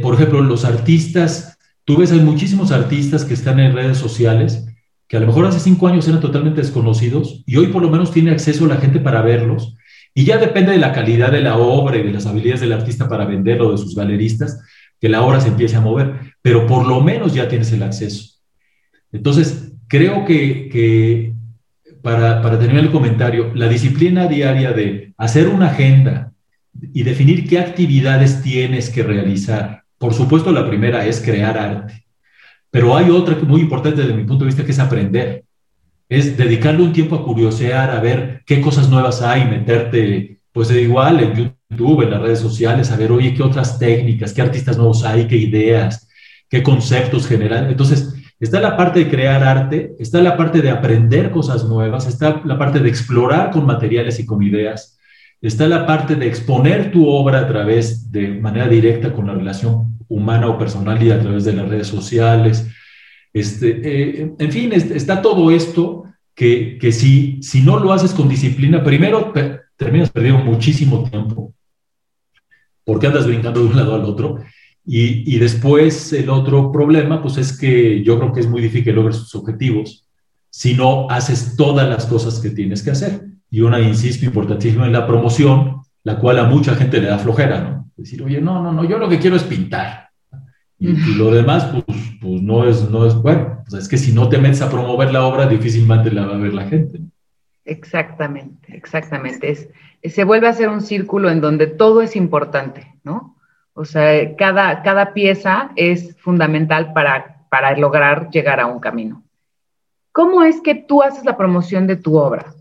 [0.01, 4.65] por ejemplo, los artistas, tú ves, hay muchísimos artistas que están en redes sociales
[5.08, 8.12] que a lo mejor hace cinco años eran totalmente desconocidos y hoy por lo menos
[8.12, 9.75] tiene acceso la gente para verlos.
[10.13, 13.08] Y ya depende de la calidad de la obra y de las habilidades del artista
[13.08, 14.62] para venderlo, de sus galeristas,
[14.99, 18.36] que la obra se empiece a mover, pero por lo menos ya tienes el acceso.
[19.12, 21.34] Entonces, creo que,
[22.01, 26.31] para, para terminar el comentario, la disciplina diaria de hacer una agenda
[26.93, 29.84] y definir qué actividades tienes que realizar.
[29.97, 32.05] Por supuesto, la primera es crear arte,
[32.69, 35.45] pero hay otra muy importante desde mi punto de vista que es aprender.
[36.08, 41.21] Es dedicarle un tiempo a curiosear, a ver qué cosas nuevas hay, meterte, pues igual
[41.21, 45.04] en YouTube, en las redes sociales, a ver, oye, qué otras técnicas, qué artistas nuevos
[45.04, 46.08] hay, qué ideas,
[46.49, 47.69] qué conceptos generan.
[47.69, 52.41] Entonces, está la parte de crear arte, está la parte de aprender cosas nuevas, está
[52.45, 54.99] la parte de explorar con materiales y con ideas,
[55.41, 59.97] está la parte de exponer tu obra a través de manera directa con la relación
[60.08, 62.67] humana o personal y a través de las redes sociales.
[63.34, 66.04] Este, eh, en fin, está todo esto
[66.36, 69.34] que, que si, si no lo haces con disciplina, primero
[69.78, 71.54] terminas perdiendo muchísimo tiempo
[72.86, 74.38] porque andas brincando de un lado al otro.
[74.86, 78.84] Y, y, después el otro problema, pues es que yo creo que es muy difícil
[78.84, 80.06] que logres tus objetivos
[80.52, 83.26] si no haces todas las cosas que tienes que hacer.
[83.50, 87.62] Y una, insisto, importantísima en la promoción, la cual a mucha gente le da flojera,
[87.62, 87.91] ¿no?
[87.98, 90.10] Decir, oye, no, no, no, yo lo que quiero es pintar.
[90.80, 94.30] Y, lo demás, pues, pues, no es, no es, bueno, pues es que si no
[94.30, 97.02] te metes a promover la obra, difícilmente la va a ver la gente.
[97.65, 99.49] Exactamente, exactamente.
[99.49, 99.69] Es,
[100.04, 103.36] se vuelve a ser un círculo en donde todo es importante, ¿no?
[103.73, 109.23] O sea, cada, cada pieza es fundamental para, para lograr llegar a un camino.
[110.12, 112.54] ¿Cómo es que tú haces la promoción de tu obra?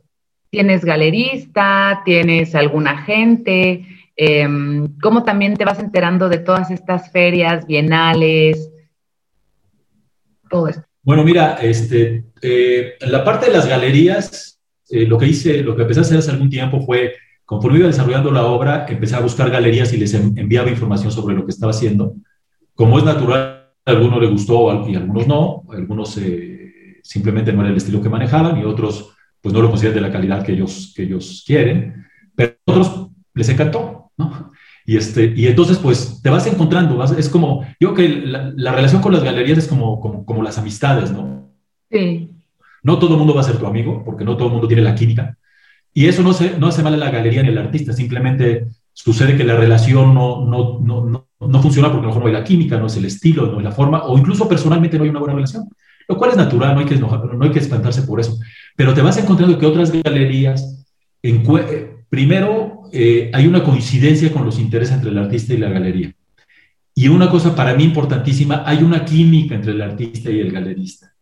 [0.51, 2.03] ¿Tienes galerista?
[2.05, 3.87] ¿Tienes algún agente?
[4.17, 8.71] Em, ¿Cómo también te vas enterando de todas estas ferias, bienales?
[10.51, 10.85] Todo esto.
[11.03, 14.54] Bueno, mira, este, eh, la parte de las galerías,
[15.03, 17.89] eh, lo que hice, lo que empecé a hacer hace algún tiempo fue Conforme iba
[17.89, 21.73] desarrollando la obra, empecé a buscar galerías y les enviaba información sobre lo que estaba
[21.73, 22.15] haciendo.
[22.75, 27.61] Como es natural, a algunos les gustó y a algunos no, algunos eh, simplemente no
[27.61, 29.11] era el estilo que manejaban y otros
[29.43, 33.11] pues no lo consideran de la calidad que ellos, que ellos quieren, pero a otros
[33.35, 34.51] les encantó, ¿no?
[34.87, 39.13] Y, este, y entonces, pues, te vas encontrando, es como, yo que la, relación con
[39.13, 41.51] las galerías es como, como, como, las amistades, ¿no?
[41.91, 42.34] Sí.
[42.85, 44.83] No todo el mundo va a ser tu amigo, porque no todo el mundo tiene
[44.83, 45.37] la química,
[45.97, 49.37] y eso no, se, no hace mal a la galería ni al artista, simplemente sucede
[49.37, 52.45] que la relación no, no, no, no, funciona porque a lo mejor no hay la
[52.45, 55.21] química, no es el estilo, no hay la forma, o incluso personalmente no hay una
[55.21, 55.69] buena relación,
[56.09, 58.37] lo cual es natural, no hay que, no hay que espantarse por eso.
[58.75, 60.85] Pero te vas encontrando que otras galerías,
[61.23, 66.13] eh, primero, eh, hay una coincidencia con los intereses entre el artista y la galería.
[66.93, 71.14] Y una cosa para mí importantísima, hay una química entre el artista y el galerista.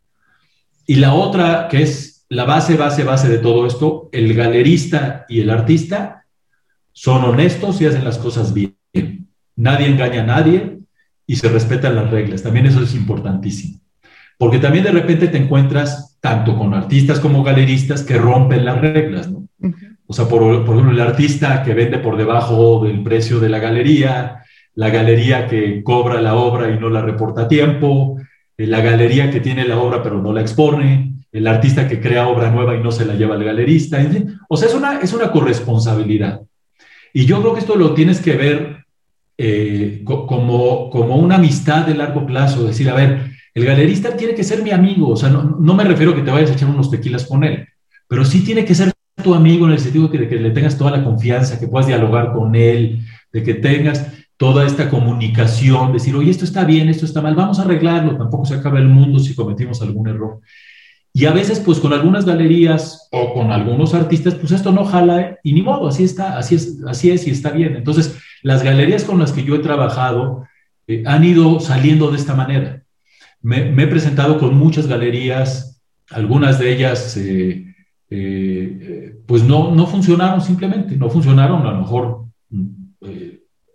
[0.87, 5.41] Y la otra, que es la base, base, base de todo esto, el galerista y
[5.41, 6.25] el artista
[6.93, 8.77] son honestos y hacen las cosas bien.
[9.57, 10.79] Nadie engaña a nadie
[11.27, 12.43] y se respetan las reglas.
[12.43, 13.81] También eso es importantísimo.
[14.39, 19.31] Porque también de repente te encuentras tanto con artistas como galeristas que rompen las reglas,
[19.31, 19.47] ¿no?
[20.07, 23.59] O sea, por, por, ejemplo, el artista que vende por debajo del precio de la
[23.59, 24.43] galería,
[24.75, 28.19] la galería que cobra la obra y no la reporta a tiempo,
[28.67, 32.51] la galería que tiene la obra pero no la expone, el artista que crea obra
[32.51, 33.99] nueva y no se la lleva al galerista,
[34.49, 36.43] O sea, es una, es una corresponsabilidad.
[37.15, 38.85] Y yo creo que esto lo tienes que ver
[39.39, 44.45] eh, como, como una amistad de largo plazo, decir, a ver, el galerista tiene que
[44.45, 46.91] ser mi amigo, o sea, no, me refiero a que te vayas a echar unos
[46.91, 47.67] tequilas con él,
[48.09, 48.93] pero sí tiene que ser
[49.23, 52.33] tu amigo en el sentido de que, le tengas toda la confianza, que puedas dialogar
[52.33, 53.01] con él,
[53.33, 54.07] de que tengas
[54.37, 58.45] toda esta comunicación, decir, oye, esto está bien, esto está mal, vamos a arreglarlo, tampoco
[58.45, 60.41] se acaba el mundo si cometimos algún error.
[61.15, 65.39] Y a veces, pues con algunas galerías o con algunos artistas, pues esto no jala
[65.43, 67.77] y ni modo, así está, así es, así es y está bien.
[67.77, 70.47] Entonces, las galerías con las que yo he trabajado
[70.87, 72.83] eh, han ido saliendo de esta manera.
[73.43, 77.67] Me, he presentado con muchas galerías, algunas de ellas, eh,
[78.09, 82.23] eh, pues no, no funcionaron simplemente, no funcionaron a lo mejor,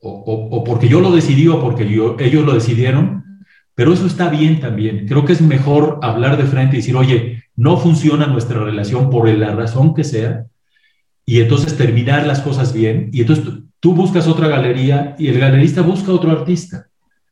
[0.07, 3.23] o, porque yo lo decidí o porque ellos lo decidieron,
[3.75, 5.07] pero eso está bien también.
[5.07, 9.29] Creo que es mejor hablar de frente y decir, oye, no funciona nuestra relación por
[9.29, 10.45] la razón que sea,
[11.25, 13.45] y entonces terminar las cosas bien, y entonces
[13.79, 16.87] tú buscas otra galería y el galerista busca otro artista.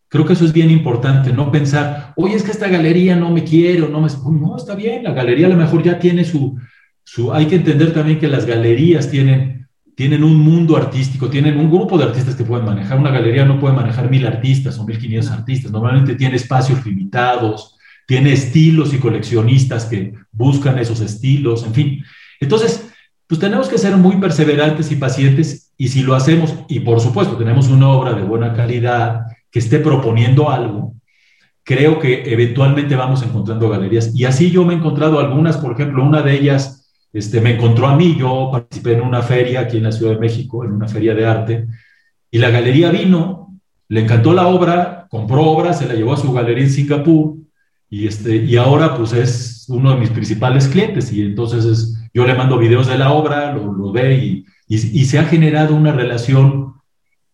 [0.08, 3.44] Creo que eso es bien importante, no pensar, oye, es que esta galería no me
[3.44, 4.10] quiere o no me...
[4.40, 6.58] No, está bien, la galería a lo mejor ya tiene su,
[7.04, 7.34] su...
[7.34, 9.65] Hay que entender también que las galerías tienen
[9.96, 13.00] tienen un mundo artístico, tienen un grupo de artistas que pueden manejar.
[13.00, 15.72] Una galería no puede manejar mil artistas o mil quinientos artistas.
[15.72, 22.04] Normalmente tiene espacios limitados, tiene estilos y coleccionistas que buscan esos estilos, en fin.
[22.42, 22.92] Entonces,
[23.26, 27.38] pues tenemos que ser muy perseverantes y pacientes y si lo hacemos, y por supuesto
[27.38, 30.94] tenemos una obra de buena calidad que esté proponiendo algo,
[31.64, 34.14] creo que eventualmente vamos encontrando galerías.
[34.14, 36.85] Y así yo me he encontrado algunas, por ejemplo, una de ellas
[37.16, 40.20] este, me encontró a mí, yo participé en una feria aquí en la Ciudad de
[40.20, 41.66] México, en una feria de arte,
[42.30, 43.58] y la galería vino,
[43.88, 47.38] le encantó la obra, compró obra, se la llevó a su galería en Singapur,
[47.90, 52.36] y, este, y ahora pues es uno de mis principales clientes, y entonces yo le
[52.36, 56.74] mando videos de la obra, lo, ve, y, y, se ha generado una relación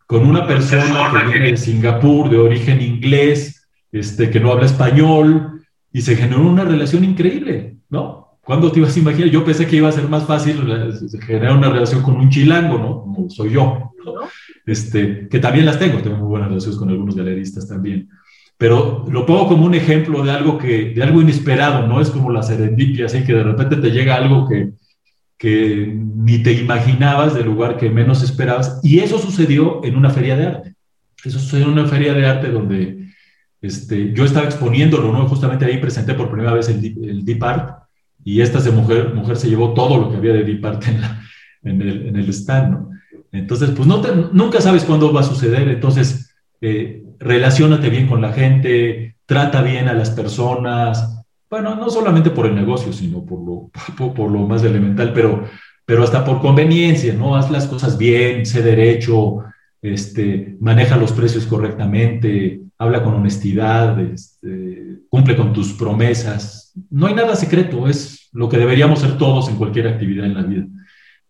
[0.05, 5.63] con una persona que viene de Singapur, de origen inglés, este, que no habla español,
[5.91, 8.30] y se generó una relación increíble, ¿no?
[8.43, 9.29] ¿Cuándo te ibas a imaginar?
[9.29, 10.63] Yo pensé que iba a ser más fácil
[11.21, 13.01] generar una relación con un chilango, ¿no?
[13.01, 13.93] Como soy yo,
[14.65, 18.09] Este, que también las tengo, tengo muy buenas relaciones con algunos galeristas también.
[18.57, 22.01] Pero lo pongo como un ejemplo de algo, que, de algo inesperado, ¿no?
[22.01, 24.71] Es como la serendipia, así que de repente te llega algo que,
[25.37, 28.79] que ni te imaginabas del lugar que menos esperabas.
[28.83, 30.75] Y eso sucedió en una feria de arte.
[31.23, 33.07] Eso sucedió en una feria de arte donde
[33.61, 35.27] este, yo estaba exponiéndolo, ¿no?
[35.27, 37.80] Justamente ahí presenté por primera vez el, el Deep Art
[38.23, 40.65] y esta mujer, mujer se llevó todo lo que había de Deep
[41.63, 42.91] en, el, en el stand, ¿no?
[43.31, 44.01] Entonces, pues no
[44.33, 49.87] nunca sabes cuándo va a suceder, entonces, eh, relacionate bien con la gente, trata bien
[49.87, 53.71] a las personas, bueno, no solamente por el negocio, sino por lo,
[54.13, 55.45] por, lo más elemental, pero,
[55.85, 57.35] pero hasta por conveniencia, ¿no?
[57.35, 59.43] Haz las cosas bien, sé derecho,
[59.81, 67.13] este, maneja los precios correctamente, habla con honestidad, este, cumple con tus promesas, no hay
[67.13, 70.65] nada secreto, es lo que deberíamos ser todos en cualquier actividad en la vida.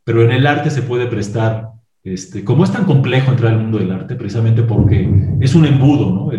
[0.03, 1.69] Pero en el arte se puede prestar,
[2.03, 6.31] este, como es tan complejo entrar al mundo del arte, precisamente porque es un embudo,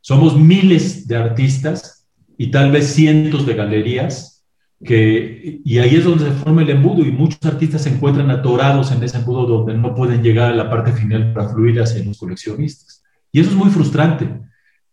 [0.00, 4.33] somos miles de artistas y tal vez cientos de galerías,
[4.80, 9.02] y ahí es donde se forma el embudo y muchos artistas se encuentran atorados en
[9.02, 13.02] ese embudo donde no pueden llegar a la parte final para fluir hacia los coleccionistas.
[13.32, 14.28] Y eso es muy frustrante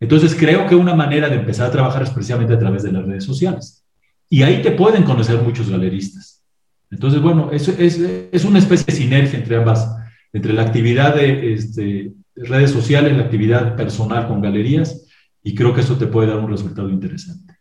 [0.01, 3.05] entonces creo que una manera de empezar a trabajar es precisamente a través de las
[3.05, 3.85] redes sociales.
[4.27, 6.43] Y ahí te pueden conocer muchos galeristas.
[6.89, 9.95] Entonces, bueno, es, es, es una especie de sinergia entre ambas,
[10.33, 15.05] entre la actividad de este, redes sociales, la actividad personal con galerías,
[15.43, 17.53] y creo que eso te puede dar un resultado interesante.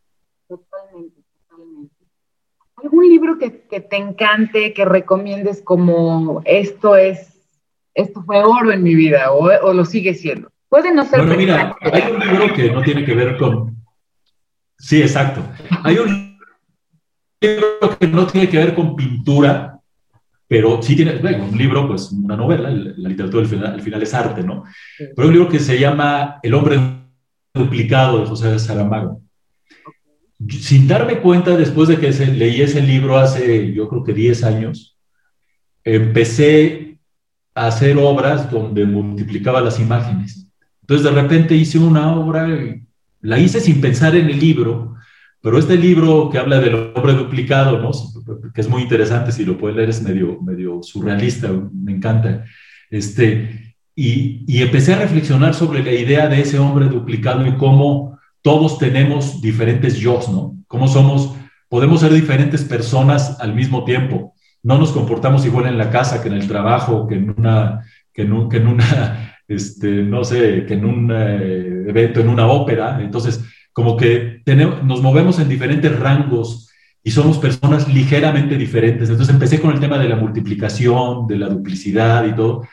[2.83, 7.39] ¿Algún libro que, que te encante, que recomiendes como esto es,
[7.95, 10.51] esto fue oro en mi vida o, o lo sigue siendo?
[10.68, 11.20] Puede no ser.
[11.20, 13.76] Bueno, mira, hay un libro que no tiene que ver con.
[14.78, 15.43] Sí, exacto.
[15.83, 16.39] Hay un
[17.41, 19.78] libro que no tiene que ver con pintura,
[20.47, 24.43] pero sí tiene, bueno, un libro, pues una novela, la literatura al final, es arte,
[24.43, 24.64] ¿no?
[24.99, 26.78] Pero hay un libro que se llama El hombre
[27.53, 29.20] duplicado de José de Saramago.
[30.49, 34.99] Sin darme cuenta, después de que leí ese libro hace, yo creo que 10 años,
[35.84, 36.99] empecé
[37.55, 40.47] a hacer obras donde multiplicaba las imágenes.
[40.82, 42.49] Entonces de repente hice una obra,
[43.20, 44.97] la hice sin pensar en el libro,
[45.43, 47.91] pero este libro que habla del hombre duplicado, ¿no?
[48.53, 52.45] que es muy interesante, si lo pueden leer es medio, medio surrealista, me encanta.
[52.91, 58.18] Este, y, y empecé a reflexionar sobre la idea de ese hombre duplicado y cómo
[58.43, 60.57] todos tenemos diferentes yo, ¿no?
[60.66, 61.34] Cómo somos,
[61.68, 64.34] podemos ser diferentes personas al mismo tiempo.
[64.62, 68.22] No nos comportamos igual en la casa que en el trabajo, que en una, que
[68.22, 73.01] en, que en una este, no sé, que en un eh, evento, en una ópera.
[73.01, 76.70] Entonces, como que tenemos, nos movemos en diferentes rangos
[77.03, 79.09] y somos personas ligeramente diferentes.
[79.09, 82.66] Entonces empecé con el tema de la multiplicación, de la duplicidad y todo.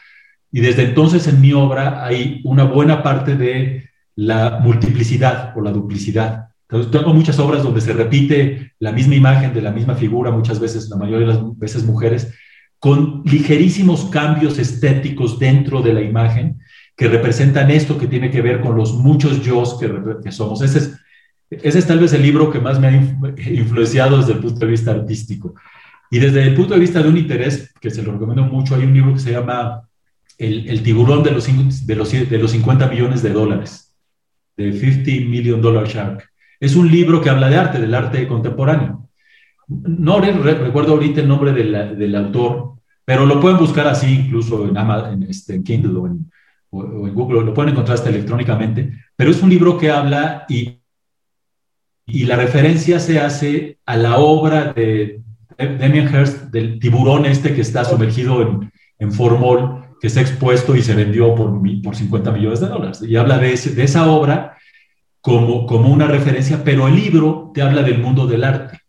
[0.51, 3.86] Y desde entonces en mi obra hay una buena parte de
[4.17, 6.49] la multiplicidad o la duplicidad.
[6.67, 10.89] Tengo muchas obras donde se repite la misma imagen de la misma figura, muchas veces,
[10.89, 12.33] la mayoría de las veces mujeres,
[12.79, 16.59] con ligerísimos cambios estéticos dentro de la imagen
[16.95, 19.89] que representan esto que tiene que ver con los muchos yo que,
[20.23, 20.61] que somos.
[20.61, 20.97] Ese es,
[21.51, 24.71] ese es tal vez el libro que más me ha influenciado desde el punto de
[24.71, 25.53] vista artístico.
[26.09, 28.83] Y desde el punto de vista de un interés, que se lo recomiendo mucho, hay
[28.83, 29.87] un libro que se llama
[30.39, 31.45] El, el tiburón de los,
[31.85, 33.86] de, los, de los 50 millones de dólares,
[34.57, 36.29] de 50 Million Dollar Shark.
[36.59, 39.09] Es un libro que habla de arte, del arte contemporáneo.
[39.67, 42.73] No recuerdo ahorita el nombre del autor,
[43.05, 46.31] pero lo pueden buscar así incluso en, Amazon, en, este, Kindle o en,
[46.71, 48.91] o en Google, lo pueden encontrar hasta electrónicamente.
[49.15, 50.77] Pero es un libro que habla y
[52.07, 55.21] y la referencia se hace a la obra de
[55.57, 60.81] Damien Hirst del tiburón este que está sumergido en, en formol, que ha expuesto y
[60.81, 63.01] se vendió por, por 50 millones de dólares.
[63.07, 64.57] Y habla de esa obra
[65.21, 68.79] como, como una referencia, pero el libro te habla del mundo del arte.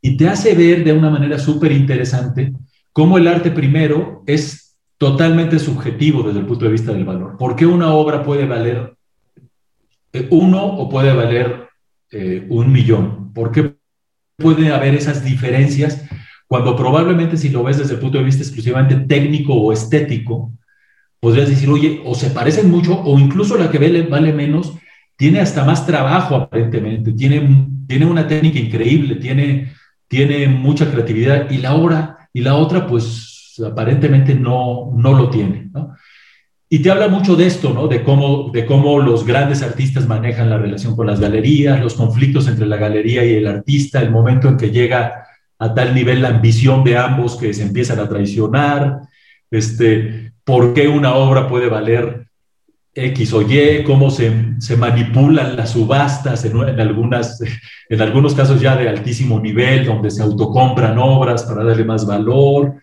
[0.00, 2.52] Y te hace ver de una manera súper interesante
[2.92, 7.36] cómo el arte primero es totalmente subjetivo desde el punto de vista del valor.
[7.36, 8.94] ¿Por qué una obra puede valer
[10.12, 11.68] eh, uno o puede valer
[12.10, 13.32] eh, un millón?
[13.32, 13.76] ¿Por qué
[14.36, 16.04] puede haber esas diferencias
[16.48, 20.52] cuando probablemente si lo ves desde el punto de vista exclusivamente técnico o estético,
[21.20, 24.72] podrías decir, oye, o se parecen mucho o incluso la que vale, vale menos
[25.16, 29.72] tiene hasta más trabajo aparentemente, tiene, tiene una técnica increíble, tiene,
[30.06, 35.68] tiene mucha creatividad y la obra y la otra pues aparentemente no, no lo tiene.
[35.74, 35.94] ¿no?
[36.70, 37.88] Y te habla mucho de esto, ¿no?
[37.88, 42.46] De cómo, de cómo los grandes artistas manejan la relación con las galerías, los conflictos
[42.46, 45.26] entre la galería y el artista, el momento en que llega
[45.58, 49.00] a tal nivel la ambición de ambos que se empiezan a traicionar,
[49.50, 52.28] este, por qué una obra puede valer
[52.94, 57.40] X o Y, cómo se, se manipulan las subastas en, algunas,
[57.88, 62.74] en algunos casos ya de altísimo nivel, donde se autocompran obras para darle más valor,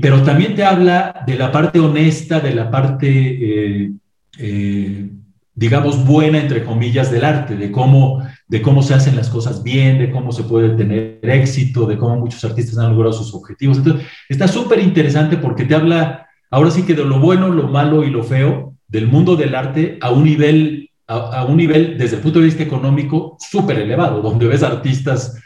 [0.00, 3.92] pero también te habla de la parte honesta, de la parte, eh,
[4.38, 5.10] eh,
[5.54, 9.98] digamos, buena, entre comillas, del arte, de cómo, de cómo se hacen las cosas bien,
[9.98, 13.78] de cómo se puede tener éxito, de cómo muchos artistas han logrado sus objetivos.
[13.78, 18.02] Entonces, está súper interesante porque te habla, ahora sí que de lo bueno, lo malo
[18.04, 22.22] y lo feo del mundo del arte a un nivel, a, un nivel desde el
[22.22, 25.40] punto de vista económico súper elevado, donde ves artistas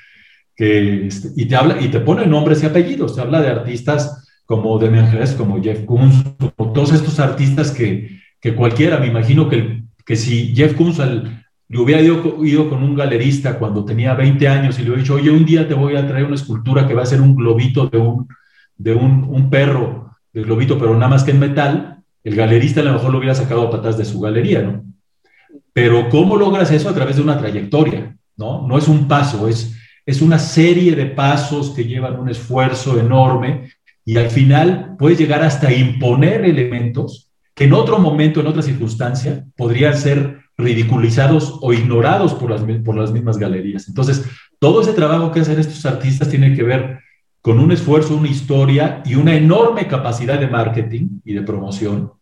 [0.56, 4.26] que, este, y te habla y te pone nombres y apellidos, te habla de artistas
[4.46, 6.24] como Demian Hirst, como Jeff Koons,
[6.56, 10.98] como todos estos artistas que, que cualquiera, me imagino que, que si Jeff Koons
[11.68, 15.16] le hubiera ido, ido, con un galerista cuando tenía 20 años y le hubiera dicho,
[15.16, 17.88] oye, un día te voy a traer una escultura que va a ser un globito
[17.88, 18.26] de un,
[18.78, 22.84] de un, un perro, de globito, pero nada más que en metal, el galerista a
[22.84, 24.82] lo mejor lo hubiera sacado a patas de su galería, ¿no?
[25.74, 26.88] Pero ¿cómo logras eso?
[26.88, 28.66] A través de una trayectoria, ¿no?
[28.66, 33.72] No es un paso, es, es una serie de pasos que llevan un esfuerzo enorme
[34.06, 37.27] y al final puedes llegar hasta imponer elementos
[37.58, 42.94] que en otro momento, en otra circunstancia, podrían ser ridiculizados o ignorados por las, por
[42.94, 43.88] las mismas galerías.
[43.88, 44.24] Entonces,
[44.60, 47.00] todo ese trabajo que hacen estos artistas tiene que ver
[47.42, 52.12] con un esfuerzo, una historia y una enorme capacidad de marketing y de promoción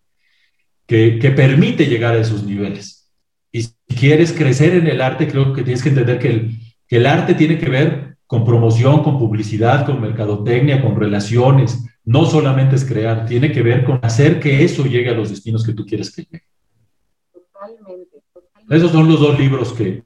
[0.87, 3.13] que, que permite llegar a esos niveles.
[3.53, 6.59] Y si quieres crecer en el arte, creo que tienes que entender que el,
[6.89, 11.85] que el arte tiene que ver con promoción, con publicidad, con mercadotecnia, con relaciones.
[12.07, 15.67] No solamente es crear, tiene que ver con hacer que eso llegue a los destinos
[15.67, 16.45] que tú quieres que llegue.
[17.33, 18.23] Totalmente,
[18.71, 20.05] Esos son los dos libros que,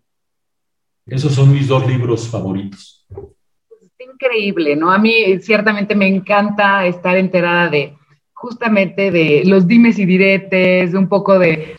[1.07, 3.07] esos son mis dos libros favoritos.
[3.11, 4.91] Es increíble, ¿no?
[4.91, 7.95] A mí ciertamente me encanta estar enterada de
[8.33, 11.77] justamente de los dimes y diretes, de un poco de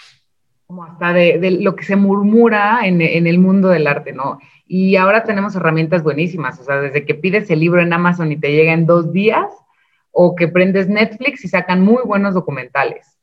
[0.67, 4.39] como hasta de, lo que se murmura en, en, el mundo del arte, ¿no?
[4.65, 8.37] Y ahora tenemos herramientas buenísimas, o sea, desde que pides el libro en Amazon y
[8.37, 9.47] te llega en dos días,
[10.11, 13.17] o que prendes Netflix y sacan muy buenos documentales.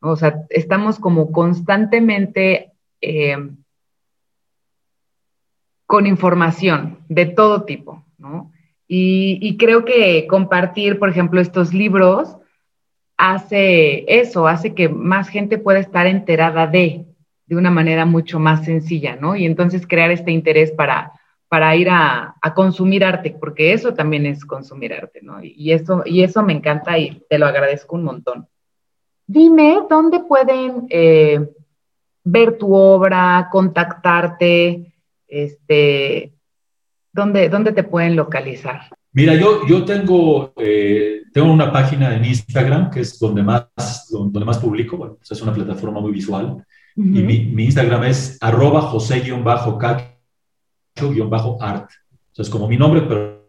[0.00, 3.36] O sea, estamos como constantemente eh,
[5.86, 8.52] con información de todo tipo, ¿no?
[8.86, 12.36] Y, y creo que compartir, por ejemplo, estos libros
[13.16, 17.06] hace eso, hace que más gente pueda estar enterada de,
[17.46, 19.36] de una manera mucho más sencilla, ¿no?
[19.36, 21.12] Y entonces crear este interés para,
[21.54, 25.38] para ir a, consumir arte, porque eso también es consumir arte, ¿no?
[25.40, 28.48] Y eso, y eso me encanta y te lo agradezco un montón.
[29.24, 31.48] Dime, ¿dónde pueden eh,
[32.24, 34.94] ver tu obra, contactarte,
[35.28, 36.32] este,
[37.12, 38.88] ¿Dónde, dónde te pueden localizar?
[39.12, 44.44] Mira, yo, yo tengo, eh, tengo una página en Instagram que es donde más, donde
[44.44, 44.96] más publico.
[44.96, 46.64] Bueno, pues es una plataforma muy visual.
[46.96, 48.90] Y mi, mi, Instagram es arroba
[50.96, 51.90] josé-cacho-art.
[51.90, 53.44] O sea, es como mi nombre, pero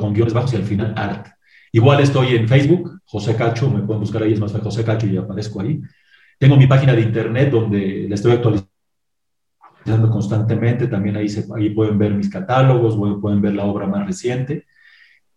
[0.00, 1.28] con guiones bajos y al final art.
[1.72, 5.16] Igual estoy en Facebook, José Cacho, me pueden buscar ahí, es más José Cacho y
[5.16, 5.80] aparezco ahí.
[6.38, 8.68] Tengo mi página de internet donde la estoy actualizando
[10.10, 14.66] constantemente, también ahí, se, ahí pueden ver mis catálogos, pueden ver la obra más reciente.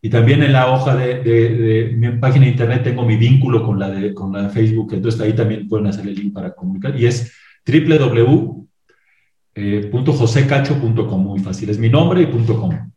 [0.02, 3.78] Y también en la hoja de, de, mi página de internet tengo mi vínculo con
[3.78, 7.00] la, de, con la de Facebook, entonces ahí también pueden hacer el link para comunicar.
[7.00, 7.34] Y es
[9.56, 12.92] www.josecacho.com, muy fácil, es mi nombre y punto .com.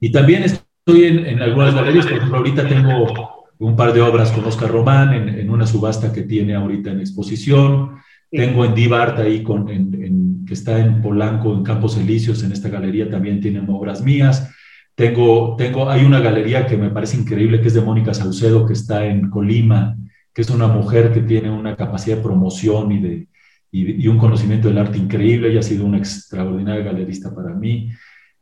[0.00, 4.32] Y también estoy en, en, algunas galerías, por ejemplo, ahorita tengo un par de obras
[4.32, 7.96] con Oscar Román en, en una subasta que tiene ahorita en exposición.
[8.30, 12.68] Tengo en Divart ahí, con, en, que está en Polanco, en Campos Elíseos, en esta
[12.68, 14.50] galería también tienen obras mías.
[14.94, 18.72] Tengo, tengo, hay una galería que me parece increíble, que es de Mónica Saucedo, que
[18.72, 19.96] está en Colima,
[20.32, 23.28] que es una mujer que tiene una capacidad de promoción y, de,
[23.74, 25.50] y, un conocimiento del arte increíble.
[25.50, 27.90] Ella ha sido una extraordinaria galerista para mí.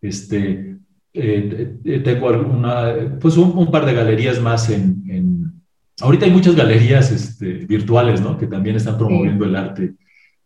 [0.01, 0.77] Este,
[1.15, 5.53] eh, eh, tengo alguna, pues un, par de galerías más en, en,
[6.01, 8.37] Ahorita hay muchas galerías este, virtuales, ¿no?
[8.37, 9.95] Que también están promoviendo el arte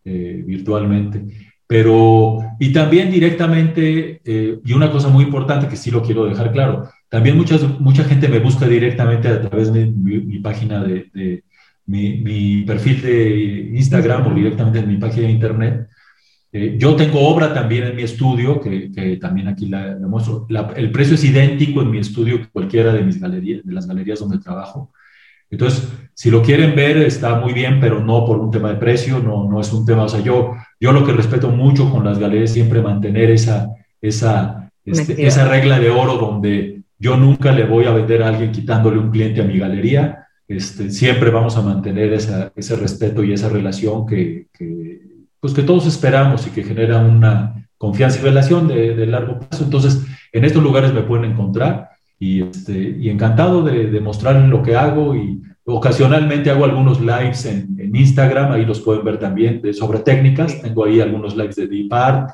[0.04, 1.24] eh, virtualmente.
[1.66, 6.88] Pero, y también directamente, y una cosa muy importante que sí lo quiero dejar claro,
[7.08, 11.42] también muchas, mucha gente me busca directamente a través de mi, página de, de
[11.86, 15.88] mi, mi, perfil de Instagram o directamente en mi página de internet,
[16.52, 20.46] eh, yo tengo obra también en mi estudio, que, también aquí la, muestro.
[20.74, 24.20] el precio es idéntico en mi estudio que cualquiera de mis galerías, de las galerías
[24.20, 24.92] donde trabajo.
[25.50, 29.20] Entonces, si lo quieren ver, está muy bien, pero no por un tema de precio,
[29.20, 32.18] no, no es un tema, o sea, yo, yo lo que respeto mucho con las
[32.18, 33.68] galerías es siempre mantener esa,
[34.00, 38.52] esa, este, esa regla de oro donde yo nunca le voy a vender a alguien
[38.52, 43.32] quitándole un cliente a mi galería, este, siempre vamos a mantener esa, ese respeto y
[43.32, 45.00] esa relación que, que
[45.40, 49.64] pues que todos esperamos y que genera una confianza y relación de, largo plazo.
[49.64, 54.62] Entonces, en estos lugares me pueden encontrar y, este, y encantado de, de mostrar lo
[54.62, 59.60] que hago y ocasionalmente hago algunos lives en, en, Instagram, ahí los pueden ver también,
[59.60, 60.62] de, sobre técnicas.
[60.62, 62.30] Tengo ahí algunos lives de deep art,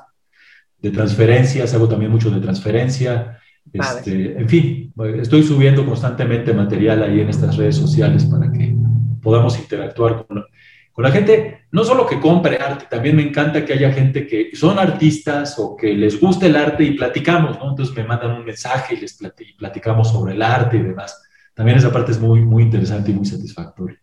[0.79, 3.39] de transferencias, hago también mucho de transferencia.
[3.73, 8.75] Este, en fin, estoy subiendo constantemente material ahí en estas redes sociales para que
[9.23, 10.45] podamos interactuar con,
[10.93, 14.51] con la gente, no solo que compre arte, también me encanta que haya gente que
[14.55, 17.71] son artistas o que les guste el arte y platicamos, ¿no?
[17.71, 19.19] Entonces me mandan un mensaje y les
[19.57, 21.23] platicamos sobre el arte y demás.
[21.55, 23.99] También esa parte es muy, muy interesante y muy satisfactoria.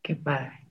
[0.00, 0.62] Qué padre.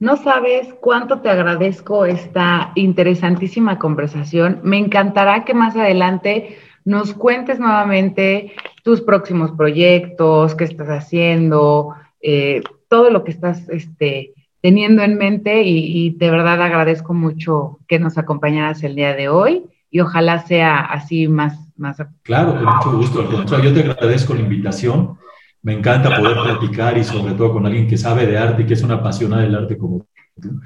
[0.00, 4.60] No sabes cuánto te agradezco esta interesantísima conversación.
[4.64, 12.62] Me encantará que más adelante nos cuentes nuevamente tus próximos proyectos, qué estás haciendo, eh,
[12.88, 18.18] todo lo que estás este, teniendo en mente y, de verdad agradezco mucho que nos
[18.18, 21.58] acompañaras el día de hoy y ojalá sea así más.
[21.76, 21.96] más...
[22.22, 23.62] Claro, con mucho gusto.
[23.62, 25.18] yo te agradezco la invitación.
[25.62, 28.74] Me encanta poder platicar y sobre todo con alguien que sabe de arte y que
[28.74, 30.06] es una apasionada del arte como
[30.40, 30.60] tú.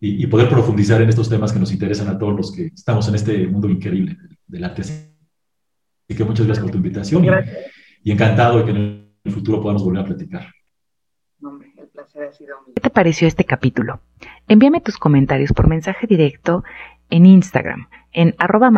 [0.00, 3.14] Y, poder profundizar en estos temas que nos interesan a todos los que estamos en
[3.14, 4.16] este mundo increíble
[4.46, 4.82] del arte.
[6.08, 7.28] Así que muchas gracias por tu invitación y,
[8.02, 10.46] y encantado de que en el futuro podamos volver a platicar.
[12.74, 14.00] ¿Qué te pareció este capítulo?
[14.48, 16.64] Envíame tus comentarios por mensaje directo
[17.10, 18.70] en Instagram, en arroba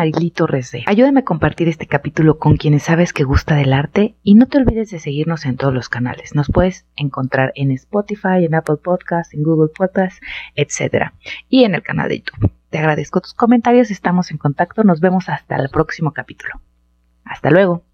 [0.87, 4.59] Ayúdame a compartir este capítulo con quienes sabes que gusta del arte y no te
[4.59, 6.35] olvides de seguirnos en todos los canales.
[6.35, 10.21] Nos puedes encontrar en Spotify, en Apple Podcasts, en Google Podcasts,
[10.55, 11.11] etc.
[11.49, 12.51] Y en el canal de YouTube.
[12.71, 16.61] Te agradezco tus comentarios, estamos en contacto, nos vemos hasta el próximo capítulo.
[17.27, 17.83] Hasta luego.